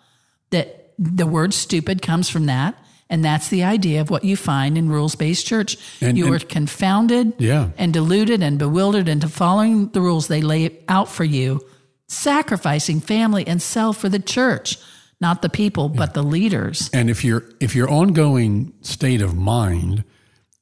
That 0.50 0.94
the 0.98 1.26
word 1.26 1.54
stupid 1.54 2.02
comes 2.02 2.28
from 2.28 2.46
that. 2.46 2.76
And 3.10 3.24
that's 3.24 3.48
the 3.48 3.64
idea 3.64 4.00
of 4.00 4.10
what 4.10 4.24
you 4.24 4.36
find 4.36 4.78
in 4.78 4.88
rules 4.88 5.14
based 5.14 5.46
church. 5.46 5.76
And- 6.00 6.16
you 6.16 6.26
and- 6.26 6.34
are 6.34 6.38
confounded 6.38 7.34
Yeah. 7.38 7.68
and 7.76 7.92
deluded 7.92 8.42
and 8.42 8.58
bewildered 8.58 9.08
into 9.08 9.28
following 9.28 9.88
the 9.88 10.00
rules 10.00 10.28
they 10.28 10.40
lay 10.40 10.78
out 10.88 11.08
for 11.08 11.24
you, 11.24 11.60
sacrificing 12.08 13.00
family 13.00 13.46
and 13.46 13.60
self 13.60 13.96
for 13.98 14.08
the 14.08 14.18
church, 14.18 14.78
not 15.20 15.42
the 15.42 15.48
people, 15.48 15.88
but 15.88 16.14
the 16.14 16.22
leaders. 16.22 16.90
And 16.92 17.08
if 17.10 17.24
your 17.24 17.44
if 17.60 17.74
your 17.74 17.88
ongoing 17.90 18.72
state 18.82 19.22
of 19.22 19.34
mind 19.36 20.04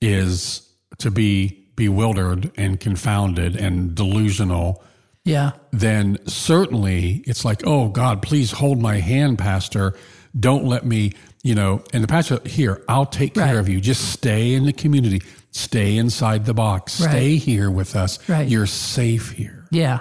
is 0.00 0.68
to 0.98 1.10
be 1.10 1.66
bewildered 1.76 2.50
and 2.56 2.78
confounded 2.78 3.56
and 3.56 3.94
delusional, 3.94 4.82
Yeah. 5.24 5.52
then 5.72 6.18
certainly 6.26 7.22
it's 7.26 7.44
like, 7.44 7.62
oh 7.66 7.88
God, 7.88 8.22
please 8.22 8.52
hold 8.52 8.80
my 8.80 8.98
hand, 8.98 9.38
Pastor. 9.38 9.94
Don't 10.38 10.64
let 10.64 10.84
me, 10.84 11.12
you 11.42 11.54
know, 11.54 11.82
and 11.92 12.02
the 12.02 12.08
pastor 12.08 12.40
here, 12.44 12.82
I'll 12.88 13.06
take 13.06 13.34
care 13.34 13.46
Right. 13.46 13.56
of 13.56 13.68
you. 13.68 13.80
Just 13.80 14.12
stay 14.12 14.54
in 14.54 14.64
the 14.66 14.72
community. 14.72 15.22
Stay 15.50 15.96
inside 15.96 16.44
the 16.46 16.54
box. 16.54 16.94
Stay 16.94 17.36
here 17.36 17.70
with 17.70 17.94
us. 17.96 18.18
Right. 18.28 18.48
You're 18.48 18.66
safe 18.66 19.30
here. 19.32 19.64
Yeah. 19.70 20.00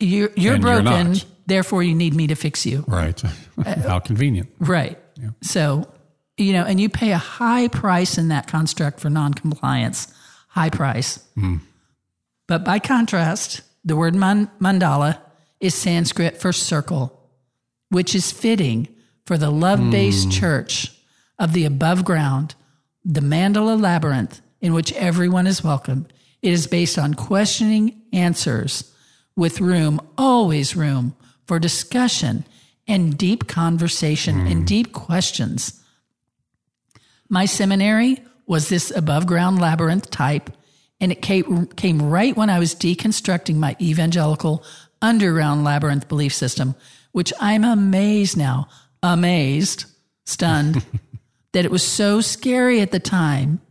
You're, 0.00 0.30
you're 0.34 0.54
And 0.54 0.64
you're 0.64 0.82
broken. 0.82 1.12
not. 1.12 1.24
Therefore, 1.46 1.82
you 1.82 1.94
need 1.94 2.14
me 2.14 2.26
to 2.28 2.34
fix 2.34 2.66
you. 2.66 2.84
Right. 2.86 3.22
Uh, 3.60 3.78
How 3.82 3.98
convenient. 3.98 4.48
Right. 4.58 4.98
So, 5.42 5.86
you 6.38 6.54
know, 6.54 6.64
and 6.64 6.80
you 6.80 6.88
pay 6.88 7.12
a 7.12 7.18
high 7.18 7.68
price 7.68 8.16
in 8.16 8.28
that 8.28 8.46
construct 8.46 9.00
for 9.00 9.10
noncompliance, 9.10 10.10
high 10.48 10.70
price. 10.70 11.22
Hmm. 11.34 11.56
But 12.46 12.64
by 12.64 12.78
contrast, 12.78 13.60
the 13.84 13.96
word 13.96 14.14
man- 14.14 14.50
mandala 14.58 15.18
is 15.60 15.74
Sanskrit 15.74 16.40
for 16.40 16.54
circle, 16.54 17.28
which 17.90 18.14
is 18.14 18.32
fitting 18.32 18.88
for 19.26 19.36
the 19.36 19.50
love 19.50 19.90
based 19.90 20.24
hmm. 20.24 20.30
church 20.30 20.90
of 21.38 21.52
the 21.52 21.66
above 21.66 22.06
ground, 22.06 22.54
the 23.04 23.20
mandala 23.20 23.78
labyrinth 23.78 24.40
in 24.62 24.72
which 24.72 24.92
everyone 24.94 25.46
is 25.46 25.62
welcome. 25.62 26.06
It 26.40 26.52
is 26.52 26.66
based 26.66 26.98
on 26.98 27.12
questioning 27.12 28.00
answers 28.12 28.89
with 29.40 29.58
room, 29.58 29.98
always 30.18 30.76
room 30.76 31.16
for 31.46 31.58
discussion 31.58 32.44
and 32.86 33.16
deep 33.16 33.48
conversation 33.48 34.38
and 34.38 34.58
hmm. 34.58 34.64
deep 34.66 34.92
questions. 34.92 35.82
My 37.30 37.46
seminary 37.46 38.22
was 38.46 38.68
this 38.68 38.94
above 38.94 39.26
ground 39.26 39.58
labyrinth 39.58 40.10
type, 40.10 40.50
and 41.00 41.10
it 41.10 41.22
came, 41.22 41.66
came 41.68 42.02
right 42.02 42.36
when 42.36 42.50
I 42.50 42.58
was 42.58 42.74
deconstructing 42.74 43.54
my 43.54 43.76
evangelical 43.80 44.62
underground 45.00 45.64
labyrinth 45.64 46.06
belief 46.06 46.34
system, 46.34 46.74
which 47.12 47.32
I'm 47.40 47.64
amazed 47.64 48.36
now, 48.36 48.68
amazed, 49.02 49.86
stunned, 50.26 50.84
that 51.52 51.64
it 51.64 51.70
was 51.70 51.82
so 51.82 52.20
scary 52.20 52.82
at 52.82 52.90
the 52.90 53.00
time 53.00 53.62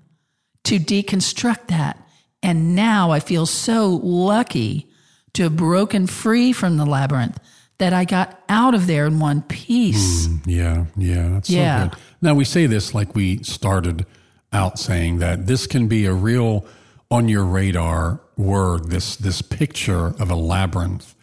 to 0.63 0.79
deconstruct 0.79 1.67
that. 1.67 2.03
And 2.41 2.75
now 2.75 3.11
I 3.11 3.19
feel 3.19 3.45
so 3.45 3.99
lucky 4.01 4.88
to 5.33 5.43
have 5.43 5.55
broken 5.55 6.07
free 6.07 6.51
from 6.53 6.77
the 6.77 6.85
labyrinth 6.85 7.39
that 7.77 7.93
I 7.93 8.03
got 8.05 8.41
out 8.49 8.75
of 8.75 8.87
there 8.87 9.05
in 9.05 9.19
one 9.19 9.41
piece. 9.43 10.27
Mm, 10.27 10.39
yeah, 10.45 10.85
yeah, 10.97 11.29
that's 11.29 11.49
Yeah. 11.49 11.83
so 11.83 11.89
good. 11.89 11.99
Now 12.21 12.33
we 12.35 12.43
say 12.45 12.65
this 12.65 12.93
like 12.93 13.15
we 13.15 13.41
started 13.43 14.05
out 14.51 14.79
saying 14.79 15.19
that 15.19 15.47
this 15.47 15.65
can 15.67 15.87
be 15.87 16.05
a 16.05 16.13
real 16.13 16.65
on 17.11 17.29
your 17.29 17.45
radar 17.45 18.19
word. 18.37 18.89
This 18.89 19.15
this 19.15 19.41
picture 19.41 20.07
of 20.19 20.29
a 20.29 20.35
labyrinth, 20.35 21.15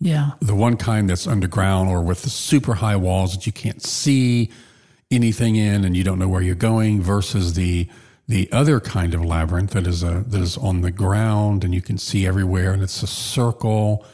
Yeah. 0.00 0.30
the 0.40 0.54
one 0.54 0.76
kind 0.76 1.08
that's 1.08 1.26
underground 1.26 1.88
or 1.90 2.02
with 2.02 2.22
the 2.22 2.30
super 2.30 2.74
high 2.74 2.96
walls 2.96 3.34
that 3.34 3.46
you 3.46 3.52
can't 3.52 3.82
see 3.84 4.50
anything 5.10 5.56
in 5.56 5.84
and 5.84 5.96
you 5.96 6.02
don't 6.04 6.18
know 6.18 6.28
where 6.28 6.42
you're 6.42 6.54
going, 6.54 7.02
versus 7.02 7.54
the 7.54 7.88
the 8.30 8.50
other 8.52 8.78
kind 8.78 9.12
of 9.12 9.24
labyrinth 9.24 9.72
that 9.72 9.88
is 9.88 10.04
a 10.04 10.22
that 10.28 10.40
is 10.40 10.56
on 10.56 10.82
the 10.82 10.92
ground 10.92 11.64
and 11.64 11.74
you 11.74 11.82
can 11.82 11.98
see 11.98 12.24
everywhere 12.28 12.72
and 12.72 12.80
it's 12.80 13.02
a 13.02 13.06
circle 13.08 14.06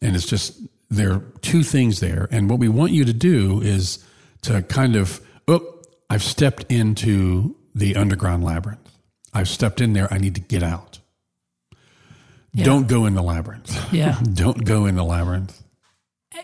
and 0.00 0.14
it's 0.14 0.24
just 0.24 0.62
there 0.88 1.14
are 1.14 1.24
two 1.42 1.64
things 1.64 1.98
there. 1.98 2.28
And 2.30 2.48
what 2.48 2.60
we 2.60 2.68
want 2.68 2.92
you 2.92 3.04
to 3.04 3.12
do 3.12 3.60
is 3.60 3.98
to 4.42 4.62
kind 4.62 4.94
of 4.94 5.20
oh 5.48 5.82
i've 6.08 6.22
stepped 6.22 6.70
into 6.70 7.56
the 7.74 7.96
underground 7.96 8.44
labyrinth. 8.44 8.88
I've 9.34 9.48
stepped 9.48 9.80
in 9.80 9.94
there. 9.94 10.06
I 10.14 10.18
need 10.18 10.36
to 10.36 10.40
get 10.40 10.62
out. 10.62 11.00
Don't 12.54 12.86
go 12.86 13.04
in 13.04 13.14
the 13.14 13.22
labyrinth. 13.22 13.92
Yeah. 13.92 14.18
don't 14.32 14.64
go 14.64 14.86
in 14.86 14.94
the 14.94 15.04
labyrinth. 15.04 15.60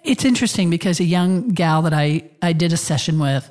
It's 0.03 0.25
interesting 0.25 0.71
because 0.71 0.99
a 0.99 1.05
young 1.05 1.51
gal 1.51 1.83
that 1.83 1.95
I, 1.95 2.31
I 2.43 2.53
did 2.53 2.73
a 2.73 2.77
session 2.77 3.19
with, 3.21 3.49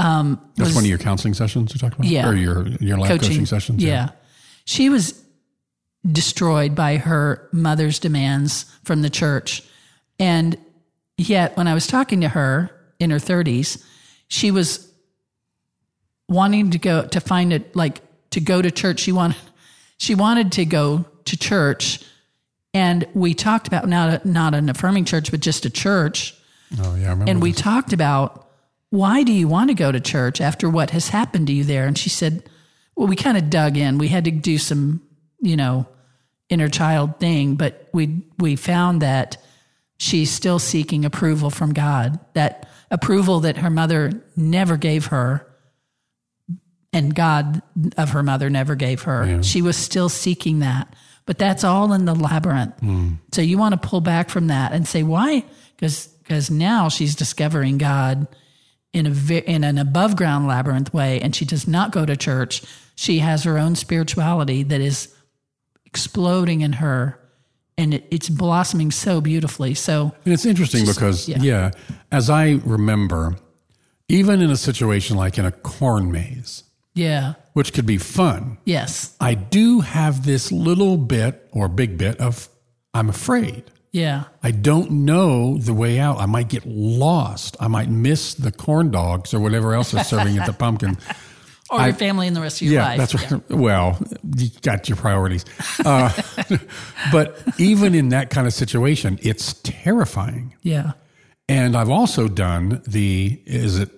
um, 0.00 0.40
that's 0.56 0.68
was 0.70 0.74
one 0.74 0.84
of 0.84 0.88
your 0.88 0.98
counseling 0.98 1.34
sessions 1.34 1.72
you 1.74 1.78
talked 1.78 1.94
about 1.94 2.06
Yeah. 2.06 2.28
or 2.28 2.34
your 2.34 2.66
your 2.80 2.96
life 2.98 3.08
coaching, 3.08 3.46
sessions 3.46 3.82
Yeah. 3.82 4.10
She 4.64 4.88
was 4.88 5.20
destroyed 6.10 6.74
by 6.74 6.96
her 6.96 7.48
mother's 7.52 7.98
demands 7.98 8.64
from 8.84 9.02
the 9.02 9.10
church. 9.10 9.62
And 10.18 10.56
yet, 11.18 11.56
when 11.56 11.66
I 11.68 11.74
was 11.74 11.86
talking 11.86 12.20
to 12.22 12.28
her 12.28 12.70
in 12.98 13.10
her 13.10 13.18
30s, 13.18 13.82
she 14.28 14.50
was 14.50 14.90
wanting 16.28 16.70
to 16.70 16.78
go 16.78 17.04
to 17.06 17.20
find 17.20 17.52
it 17.52 17.74
like 17.74 18.00
to 18.30 18.40
go 18.40 18.62
to 18.62 18.70
church. 18.70 19.00
She 19.00 19.12
wanted 19.12 19.36
she 19.98 20.14
wanted 20.14 20.52
to 20.52 20.64
go 20.64 21.04
to 21.26 21.36
church. 21.36 22.00
And 22.72 23.06
we 23.14 23.34
talked 23.34 23.66
about 23.66 23.88
not 23.88 24.24
a, 24.24 24.28
not 24.28 24.54
an 24.54 24.68
affirming 24.68 25.04
church, 25.04 25.30
but 25.32 25.40
just 25.40 25.64
a 25.66 25.70
church. 25.70 26.34
oh 26.80 26.94
yeah 26.94 27.08
I 27.08 27.10
remember 27.10 27.30
And 27.30 27.42
we 27.42 27.52
talked 27.52 27.92
about 27.92 28.46
why 28.90 29.22
do 29.22 29.32
you 29.32 29.48
want 29.48 29.70
to 29.70 29.74
go 29.74 29.90
to 29.90 30.00
church 30.00 30.40
after 30.40 30.68
what 30.68 30.90
has 30.90 31.08
happened 31.08 31.46
to 31.46 31.52
you 31.52 31.64
there? 31.64 31.86
And 31.86 31.96
she 31.96 32.08
said, 32.08 32.48
well, 32.96 33.06
we 33.06 33.16
kind 33.16 33.38
of 33.38 33.48
dug 33.48 33.76
in. 33.76 33.98
We 33.98 34.08
had 34.08 34.24
to 34.24 34.30
do 34.30 34.58
some, 34.58 35.02
you 35.40 35.56
know, 35.56 35.86
inner 36.48 36.68
child 36.68 37.18
thing, 37.20 37.54
but 37.54 37.88
we 37.92 38.22
we 38.38 38.56
found 38.56 39.02
that 39.02 39.38
she's 39.96 40.30
still 40.30 40.58
seeking 40.58 41.04
approval 41.04 41.50
from 41.50 41.72
God. 41.72 42.18
That 42.34 42.68
approval 42.90 43.40
that 43.40 43.58
her 43.58 43.70
mother 43.70 44.10
never 44.36 44.76
gave 44.76 45.06
her 45.06 45.46
and 46.92 47.14
God 47.14 47.62
of 47.96 48.10
her 48.10 48.22
mother 48.22 48.50
never 48.50 48.74
gave 48.74 49.02
her. 49.02 49.42
She 49.42 49.62
was 49.62 49.76
still 49.76 50.08
seeking 50.08 50.58
that. 50.60 50.92
But 51.26 51.38
that's 51.38 51.62
all 51.62 51.92
in 51.92 52.04
the 52.04 52.14
labyrinth. 52.14 52.78
Hmm. 52.80 53.08
So 53.30 53.42
you 53.42 53.58
want 53.58 53.80
to 53.80 53.88
pull 53.88 54.00
back 54.00 54.28
from 54.30 54.48
that 54.48 54.72
and 54.72 54.88
say 54.88 55.04
why? 55.04 55.44
Because 55.76 56.08
because 56.08 56.50
now 56.50 56.88
she's 56.88 57.14
discovering 57.14 57.78
God 57.78 58.26
in 58.92 59.06
a 59.06 59.34
in 59.38 59.64
an 59.64 59.78
above 59.78 60.16
ground 60.16 60.46
labyrinth 60.46 60.92
way, 60.92 61.20
and 61.20 61.34
she 61.34 61.44
does 61.44 61.68
not 61.68 61.92
go 61.92 62.04
to 62.04 62.16
church. 62.16 62.62
She 62.96 63.20
has 63.20 63.44
her 63.44 63.56
own 63.56 63.76
spirituality 63.76 64.62
that 64.64 64.80
is 64.80 65.14
exploding 65.86 66.60
in 66.60 66.74
her, 66.74 67.18
and 67.78 67.94
it, 67.94 68.04
it's 68.10 68.28
blossoming 68.28 68.90
so 68.90 69.20
beautifully. 69.20 69.74
So 69.74 70.14
And 70.24 70.34
it's 70.34 70.44
interesting 70.44 70.84
because, 70.86 71.28
yeah. 71.28 71.38
yeah. 71.40 71.70
as 72.10 72.28
I 72.28 72.60
remember, 72.64 73.36
even 74.08 74.40
in 74.40 74.50
a 74.50 74.56
situation 74.56 75.16
like 75.16 75.38
in 75.38 75.44
a 75.44 75.52
corn 75.52 76.10
maze, 76.10 76.64
yeah, 76.94 77.34
which 77.52 77.72
could 77.72 77.86
be 77.86 77.98
fun, 77.98 78.58
yes, 78.64 79.16
I 79.20 79.34
do 79.34 79.80
have 79.80 80.26
this 80.26 80.50
little 80.50 80.96
bit 80.96 81.48
or 81.52 81.68
big 81.68 81.96
bit 81.96 82.18
of 82.20 82.48
I'm 82.92 83.08
afraid. 83.08 83.64
Yeah, 83.92 84.24
I 84.42 84.50
don't 84.52 84.90
know 85.04 85.58
the 85.58 85.74
way 85.74 85.98
out. 85.98 86.18
I 86.18 86.26
might 86.26 86.48
get 86.48 86.64
lost. 86.66 87.56
I 87.60 87.68
might 87.68 87.88
miss 87.88 88.34
the 88.34 88.52
corn 88.52 88.90
dogs 88.90 89.34
or 89.34 89.40
whatever 89.40 89.74
else 89.74 89.92
is 89.94 90.06
serving 90.06 90.38
at 90.38 90.46
the 90.46 90.52
pumpkin. 90.58 90.96
or 91.70 91.82
your 91.82 91.92
family 91.94 92.26
and 92.26 92.34
the 92.36 92.40
rest 92.40 92.60
of 92.60 92.66
your 92.68 92.74
Yeah, 92.80 92.84
life. 92.88 92.98
that's 92.98 93.32
right. 93.32 93.42
Well, 93.50 93.98
you 94.36 94.48
got 94.62 94.88
your 94.88 94.96
priorities. 94.96 95.44
Uh, 95.84 96.10
but 97.12 97.40
even 97.58 97.94
in 97.94 98.10
that 98.10 98.30
kind 98.30 98.46
of 98.46 98.52
situation, 98.52 99.18
it's 99.22 99.54
terrifying. 99.62 100.54
Yeah, 100.62 100.92
And 101.48 101.76
I've 101.76 101.90
also 101.90 102.28
done 102.28 102.82
the, 102.86 103.40
is 103.46 103.78
it 103.78 103.90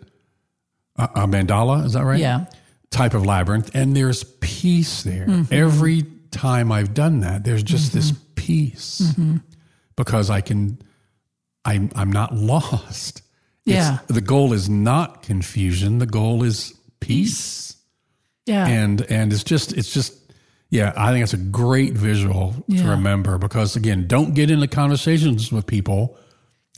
a, 0.96 1.04
a 1.04 1.26
mandala? 1.26 1.84
Is 1.84 1.92
that 1.94 2.04
right? 2.04 2.18
yeah, 2.20 2.46
Type 2.90 3.14
of 3.14 3.24
labyrinth. 3.24 3.70
And 3.74 3.96
there's 3.96 4.24
peace 4.40 5.02
there. 5.02 5.26
Mm-hmm. 5.26 5.52
Every 5.54 6.02
time 6.30 6.70
I've 6.72 6.92
done 6.94 7.20
that, 7.20 7.44
there's 7.44 7.62
just 7.62 7.92
this 7.92 8.12
peace 8.34 9.00
Mm-hmm. 9.02 9.36
Because 9.96 10.30
I 10.30 10.40
can, 10.40 10.80
I'm, 11.64 11.90
I'm 11.94 12.10
not 12.10 12.34
lost. 12.34 13.22
yeah, 13.64 13.98
The 14.08 14.20
goal 14.20 14.52
is 14.52 14.68
not 14.68 15.22
confusion. 15.22 15.98
The 15.98 16.06
goal 16.06 16.42
is 16.42 16.74
peace. 17.00 17.76
yeah. 18.46 18.66
And, 18.66 19.02
and 19.10 19.32
it's 19.32 19.44
just, 19.44 19.72
it's 19.72 19.92
just, 19.92 20.14
yeah, 20.70 20.92
I 20.96 21.12
think 21.12 21.22
it's 21.22 21.34
a 21.34 21.36
great 21.36 21.92
visual 21.92 22.54
to 22.70 22.88
remember 22.88 23.36
because 23.38 23.76
again, 23.76 24.06
don't 24.06 24.34
get 24.34 24.50
into 24.50 24.66
conversations 24.68 25.52
with 25.52 25.66
people 25.66 26.16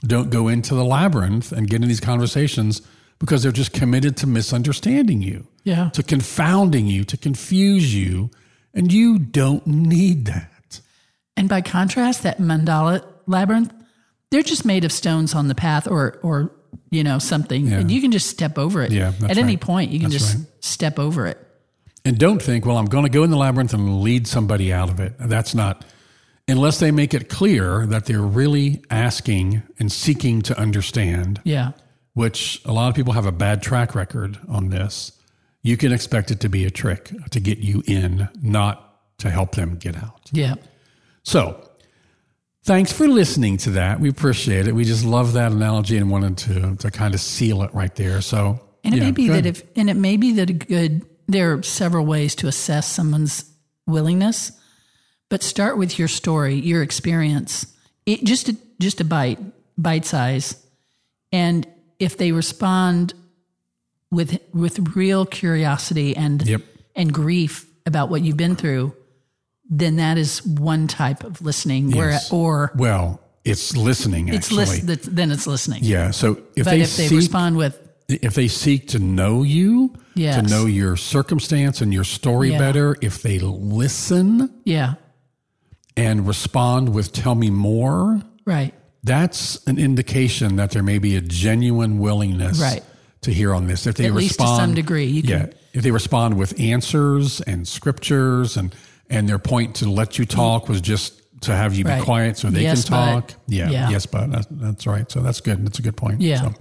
don't 0.06 0.30
go 0.30 0.48
into 0.48 0.74
the 0.74 0.84
labyrinth 0.84 1.52
and 1.52 1.68
get 1.68 1.82
in 1.82 1.88
these 1.88 2.00
conversations 2.00 2.82
because 3.18 3.42
they're 3.42 3.52
just 3.52 3.72
committed 3.72 4.16
to 4.18 4.26
misunderstanding 4.26 5.22
you, 5.22 5.46
yeah. 5.62 5.88
to 5.90 6.02
confounding 6.02 6.86
you, 6.86 7.04
to 7.04 7.16
confuse 7.16 7.94
you, 7.94 8.30
and 8.74 8.92
you 8.92 9.18
don't 9.18 9.66
need 9.66 10.26
that. 10.26 10.50
And 11.36 11.48
by 11.48 11.60
contrast, 11.60 12.22
that 12.22 12.38
mandala 12.38 13.04
labyrinth, 13.26 13.72
they're 14.30 14.42
just 14.42 14.64
made 14.64 14.84
of 14.84 14.92
stones 14.92 15.34
on 15.34 15.48
the 15.48 15.54
path 15.54 15.86
or, 15.88 16.18
or 16.22 16.52
you 16.90 17.02
know, 17.04 17.18
something. 17.18 17.72
And 17.72 17.90
you 17.90 18.00
can 18.00 18.10
just 18.12 18.28
step 18.28 18.58
over 18.58 18.82
it. 18.82 18.92
Yeah, 18.92 19.12
At 19.28 19.38
any 19.38 19.52
right. 19.54 19.60
point, 19.60 19.90
you 19.90 20.00
can 20.00 20.10
That's 20.10 20.22
just 20.24 20.36
right. 20.38 20.46
step 20.60 20.98
over 20.98 21.26
it. 21.26 21.38
And 22.04 22.18
don't 22.18 22.40
think, 22.42 22.66
well, 22.66 22.76
I'm 22.76 22.86
going 22.86 23.04
to 23.04 23.10
go 23.10 23.24
in 23.24 23.30
the 23.30 23.36
labyrinth 23.36 23.72
and 23.72 24.00
lead 24.02 24.26
somebody 24.26 24.72
out 24.72 24.90
of 24.90 25.00
it. 25.00 25.14
That's 25.18 25.54
not, 25.54 25.84
unless 26.46 26.78
they 26.78 26.90
make 26.90 27.14
it 27.14 27.28
clear 27.28 27.86
that 27.86 28.04
they're 28.06 28.20
really 28.20 28.82
asking 28.90 29.62
and 29.78 29.90
seeking 29.90 30.42
to 30.42 30.58
understand, 30.58 31.40
Yeah. 31.44 31.72
which 32.12 32.60
a 32.64 32.72
lot 32.72 32.88
of 32.90 32.94
people 32.94 33.14
have 33.14 33.24
a 33.26 33.32
bad 33.32 33.62
track 33.62 33.94
record 33.94 34.38
on 34.48 34.68
this. 34.68 35.12
You 35.62 35.76
can 35.78 35.92
expect 35.92 36.30
it 36.30 36.40
to 36.40 36.48
be 36.50 36.64
a 36.66 36.70
trick 36.70 37.10
to 37.30 37.40
get 37.40 37.58
you 37.58 37.82
in, 37.86 38.28
not 38.42 39.18
to 39.18 39.30
help 39.30 39.52
them 39.54 39.76
get 39.76 39.96
out. 39.96 40.28
Yeah. 40.30 40.56
So, 41.24 41.68
thanks 42.64 42.92
for 42.92 43.08
listening 43.08 43.56
to 43.58 43.70
that. 43.70 43.98
We 44.00 44.08
appreciate 44.08 44.66
it. 44.68 44.74
We 44.74 44.84
just 44.84 45.04
love 45.04 45.32
that 45.34 45.52
analogy 45.52 45.96
and 45.96 46.10
wanted 46.10 46.38
to 46.38 46.76
to 46.76 46.90
kind 46.90 47.14
of 47.14 47.20
seal 47.20 47.62
it 47.62 47.74
right 47.74 47.94
there. 47.96 48.20
So, 48.20 48.60
And 48.84 48.94
it 48.94 48.98
yeah, 48.98 49.04
may 49.04 49.10
be 49.12 49.28
that 49.28 49.46
if, 49.46 49.62
and 49.76 49.88
it 49.90 49.94
may 49.96 50.16
be 50.16 50.32
that 50.34 50.50
a 50.50 50.52
good, 50.52 51.04
there 51.26 51.54
are 51.54 51.62
several 51.62 52.04
ways 52.06 52.34
to 52.36 52.46
assess 52.46 52.86
someone's 52.86 53.44
willingness, 53.86 54.52
but 55.30 55.42
start 55.42 55.78
with 55.78 55.98
your 55.98 56.08
story, 56.08 56.54
your 56.54 56.82
experience. 56.82 57.66
It, 58.06 58.24
just 58.24 58.48
a, 58.50 58.56
just 58.78 59.00
a 59.00 59.04
bite. 59.04 59.38
bite 59.78 60.04
size. 60.04 60.56
And 61.32 61.66
if 61.98 62.16
they 62.18 62.32
respond 62.32 63.14
with 64.10 64.38
with 64.52 64.94
real 64.96 65.24
curiosity 65.26 66.14
and 66.16 66.46
Yep. 66.46 66.60
and 66.94 67.12
grief 67.12 67.66
about 67.86 68.10
what 68.10 68.22
you've 68.22 68.36
been 68.36 68.54
through, 68.56 68.94
then 69.78 69.96
that 69.96 70.18
is 70.18 70.44
one 70.46 70.86
type 70.86 71.24
of 71.24 71.40
listening. 71.42 71.90
Where 71.90 72.18
or 72.30 72.72
Well, 72.76 73.20
it's 73.44 73.76
listening. 73.76 74.28
it's 74.28 74.46
Actually, 74.46 74.80
listen. 74.82 75.14
Then 75.14 75.30
it's 75.32 75.46
listening. 75.46 75.80
yeah. 75.84 76.10
So 76.12 76.38
if 76.56 76.64
But 76.64 76.70
they 76.72 76.80
if 76.82 76.96
they 76.96 77.08
respond 77.08 77.56
with 77.56 77.78
if 78.08 78.34
they 78.34 78.48
seek 78.48 78.88
to 78.88 78.98
know 78.98 79.42
you, 79.42 79.92
to 80.16 80.42
know 80.42 80.66
your 80.66 80.96
circumstance 80.96 81.80
and 81.80 81.92
your 81.92 82.04
story 82.04 82.50
Yeah. 82.52 82.58
better, 82.58 82.96
if 83.00 83.22
they 83.22 83.38
listen 83.38 84.50
yeah, 84.64 84.94
and 85.96 86.26
respond 86.26 86.90
with 86.90 87.12
"Tell 87.12 87.34
me 87.34 87.50
more," 87.50 88.20
right, 88.44 88.74
that's 89.02 89.58
an 89.66 89.78
indication 89.78 90.56
that 90.56 90.70
there 90.72 90.82
may 90.82 90.98
be 90.98 91.16
a 91.16 91.20
genuine 91.20 91.98
willingness 91.98 92.58
Right. 92.60 92.82
to 93.22 93.32
hear 93.32 93.54
on 93.54 93.66
this. 93.68 93.86
If 93.86 93.94
they 93.96 94.06
At 94.06 94.14
least 94.14 94.38
to 94.38 94.42
respond, 94.44 94.60
some 94.60 94.74
degree, 94.74 95.06
you 95.06 95.22
can- 95.22 95.30
yeah. 95.30 95.46
If 95.72 95.82
they 95.82 95.90
respond 95.90 96.34
with 96.36 96.58
answers 96.60 97.40
and 97.42 97.66
scriptures, 97.66 98.56
and 98.56 98.74
and 99.10 99.28
their 99.28 99.38
point 99.38 99.76
to 99.76 99.88
let 99.90 100.18
you 100.18 100.24
talk 100.24 100.68
was 100.68 100.80
just 100.80 101.20
to 101.42 101.54
have 101.54 101.74
you 101.74 101.84
Right. 101.84 101.98
be 101.98 102.04
quiet 102.04 102.38
so 102.38 102.48
they 102.50 102.62
Yes, 102.62 102.84
can 102.88 102.92
talk. 102.92 103.34
Yeah, 103.46 103.68
Yeah. 103.70 103.90
yes, 103.90 104.06
but 104.06 104.30
that's, 104.30 104.46
that's 104.50 104.86
right. 104.86 105.10
So 105.10 105.20
that's 105.20 105.40
good. 105.40 105.64
That's 105.64 105.78
a 105.78 105.82
good 105.82 105.96
point. 105.96 106.20
Yeah. 106.20 106.40
So, 106.40 106.54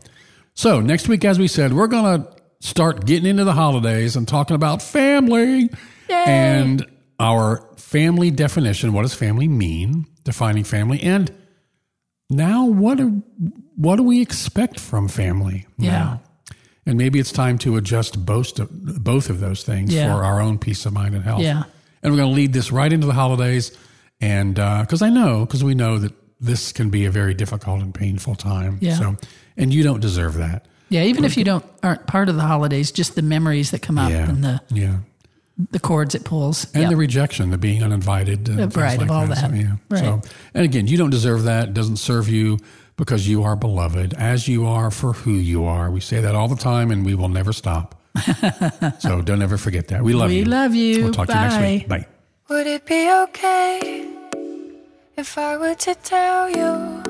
so 0.54 0.82
next 0.82 1.08
week, 1.08 1.24
as 1.24 1.40
we 1.40 1.48
said, 1.48 1.74
we're 1.74 1.88
gonna 1.88 2.28
start 2.60 3.06
getting 3.06 3.30
into 3.30 3.44
the 3.46 3.54
holidays 3.54 4.16
and 4.16 4.28
talking 4.28 4.56
about 4.56 4.82
family 4.82 5.70
and 6.10 6.86
our 7.20 7.66
family 7.78 8.30
definition. 8.32 8.92
What 8.94 9.04
does 9.04 9.14
family 9.14 9.48
mean? 9.48 10.06
Defining 10.26 10.64
family 10.64 11.02
and 11.02 11.32
now 12.30 12.66
what 12.66 12.98
do, 12.98 13.22
what 13.76 13.98
do 13.98 14.04
we 14.04 14.22
expect 14.22 14.80
from 14.80 15.08
family 15.08 15.66
Yeah. 15.78 15.92
now? 15.92 16.22
And 16.86 16.98
maybe 16.98 17.20
it's 17.20 17.32
time 17.32 17.58
to 17.60 17.78
adjust 17.78 18.26
both 18.26 18.60
of, 18.60 18.70
both 19.04 19.30
of 19.30 19.40
those 19.40 19.64
things 19.64 19.94
Yeah. 19.94 20.14
for 20.14 20.24
our 20.24 20.42
own 20.42 20.58
peace 20.58 20.86
of 20.86 20.94
mind 20.94 21.16
and 21.16 21.24
health. 21.24 21.42
Yeah. 21.42 21.64
And 22.04 22.14
we're 22.14 22.18
going 22.18 22.32
to 22.32 22.36
lead 22.36 22.54
this 22.54 22.72
right 22.72 22.92
into 22.92 23.08
the 23.08 23.14
holidays. 23.14 23.76
And 24.22 24.60
uh, 24.60 24.82
because 24.82 25.02
I 25.02 25.10
know, 25.10 25.46
because 25.46 25.64
we 25.64 25.74
know 25.76 25.98
that 26.00 26.14
this 26.40 26.72
can 26.74 26.90
be 26.90 27.06
a 27.06 27.10
very 27.12 27.34
difficult 27.34 27.82
and 27.82 27.94
painful 27.94 28.36
time. 28.36 28.78
Yeah. 28.82 28.96
So, 28.98 29.16
and 29.58 29.74
you 29.74 29.84
don't 29.84 30.00
deserve 30.02 30.36
that. 30.36 30.66
yeah. 30.90 31.04
Even 31.04 31.24
if 31.26 31.38
you 31.38 31.44
don't 31.44 31.66
aren't 31.82 32.06
part 32.08 32.30
of 32.30 32.36
the 32.36 32.42
holidays, 32.42 32.92
just 32.92 33.16
the 33.16 33.22
memories 33.22 33.72
that 33.72 33.82
come 33.82 33.98
up 33.98 34.12
Yeah. 34.12 34.30
and 34.30 34.44
the 34.44 34.62
yeah. 34.70 34.98
the 35.72 35.80
chords 35.80 36.16
it 36.16 36.24
pulls. 36.26 36.66
And 36.74 36.84
Yeah. 36.84 36.90
the 36.90 36.96
rejection, 36.98 37.50
the 37.52 37.58
being 37.58 37.82
uninvited, 37.84 38.50
and 38.50 38.76
right, 38.76 39.02
of 39.02 39.10
all 39.12 39.28
that. 39.28 39.50
So, 39.50 39.56
yeah. 39.56 39.76
Right. 39.90 40.00
So, 40.02 40.22
and 40.54 40.66
again, 40.66 40.88
you 40.88 40.98
don't 40.98 41.10
deserve 41.12 41.44
that. 41.44 41.70
It 41.70 41.74
doesn't 41.74 41.98
serve 41.98 42.28
you 42.28 42.60
because 42.98 43.28
you 43.28 43.44
are 43.44 43.56
beloved 43.56 44.14
as 44.16 44.48
you 44.48 44.66
are 44.66 44.92
for 44.92 45.14
who 45.14 45.32
you 45.34 45.64
are. 45.64 45.90
We 45.90 46.00
say 46.00 46.20
that 46.22 46.36
all 46.36 46.48
the 46.48 46.56
time, 46.56 46.92
and 46.92 47.06
we 47.06 47.16
will 47.16 47.30
never 47.30 47.54
stop. 47.54 47.96
So 49.00 49.22
don't 49.22 49.42
ever 49.42 49.58
forget 49.58 49.88
that. 49.90 50.04
We 50.04 50.14
love 50.14 50.30
We 50.30 50.38
you. 50.40 50.44
We 50.44 50.50
love 50.50 50.76
you. 50.76 51.04
We'll 51.04 51.14
talk 51.14 51.28
to 51.28 51.34
you 51.34 51.40
next 51.40 51.62
week. 51.62 51.88
Bye. 51.88 52.00
Bye. 52.00 52.08
Would 52.50 52.68
it 52.68 52.86
be 52.86 53.12
okay 53.24 54.08
if 55.18 55.38
I 55.38 55.58
were 55.58 55.76
to 55.76 55.96
tell 55.96 56.50
you 56.50 57.02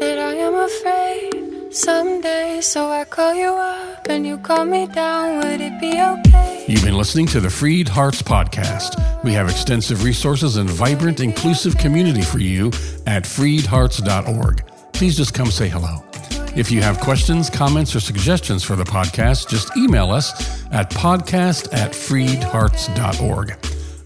that 0.00 0.18
I 0.18 0.34
am 0.34 0.54
afraid 0.54 1.72
someday? 1.74 2.60
So 2.60 2.88
I 2.90 3.04
call 3.04 3.34
you 3.34 3.48
up 3.50 4.08
and 4.08 4.26
you 4.26 4.38
call 4.38 4.64
me 4.64 4.86
down. 4.86 5.38
Would 5.38 5.60
it 5.60 5.80
be 5.80 5.92
okay? 5.92 6.64
You've 6.66 6.84
been 6.84 6.96
listening 6.96 7.26
to 7.28 7.40
the 7.40 7.50
Freed 7.50 7.88
Hearts 7.88 8.22
Podcast. 8.22 9.22
We 9.22 9.32
have 9.32 9.48
extensive 9.48 10.02
resources 10.02 10.56
and 10.56 10.68
vibrant, 10.68 11.20
inclusive 11.20 11.78
community 11.78 12.22
for 12.22 12.38
you 12.38 12.68
at 13.06 13.24
freedhearts.org. 13.24 14.64
Please 14.92 15.16
just 15.16 15.32
come 15.34 15.50
say 15.50 15.68
hello. 15.68 16.07
If 16.56 16.70
you 16.70 16.82
have 16.82 16.98
questions, 17.00 17.50
comments, 17.50 17.94
or 17.94 18.00
suggestions 18.00 18.64
for 18.64 18.76
the 18.76 18.84
podcast, 18.84 19.48
just 19.48 19.76
email 19.76 20.10
us 20.10 20.32
at 20.72 20.90
podcast 20.90 21.72
at 21.72 21.92
freedhearts.org. 21.92 23.56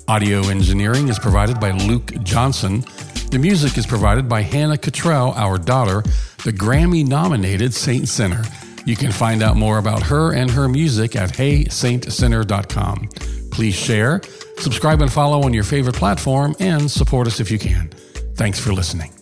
Audio 0.09 0.49
engineering 0.49 1.09
is 1.09 1.19
provided 1.19 1.59
by 1.61 1.71
Luke 1.71 2.13
Johnson. 2.23 2.85
The 3.31 3.39
music 3.39 3.79
is 3.79 3.87
provided 3.87 4.29
by 4.29 4.43
Hannah 4.43 4.77
Cottrell, 4.77 5.33
our 5.33 5.57
daughter, 5.57 6.03
the 6.45 6.53
Grammy 6.53 7.07
nominated 7.07 7.73
Saint 7.73 8.09
Sinner. 8.09 8.43
You 8.85 8.97
can 8.97 9.13
find 9.13 9.43
out 9.43 9.57
more 9.57 9.79
about 9.79 10.03
her 10.03 10.35
and 10.35 10.51
her 10.51 10.69
music 10.69 11.15
at 11.17 11.31
heysaintsinner.com. 11.31 13.09
Please 13.53 13.75
share, 13.75 14.21
subscribe, 14.59 15.01
and 15.01 15.13
follow 15.13 15.45
on 15.45 15.55
your 15.55 15.65
favorite 15.65 15.97
platform, 15.97 16.55
and 16.59 16.91
support 16.91 17.27
us 17.27 17.39
if 17.39 17.51
you 17.51 17.59
can. 17.59 17.91
Thanks 18.35 18.59
for 18.59 18.73
listening. 18.73 19.22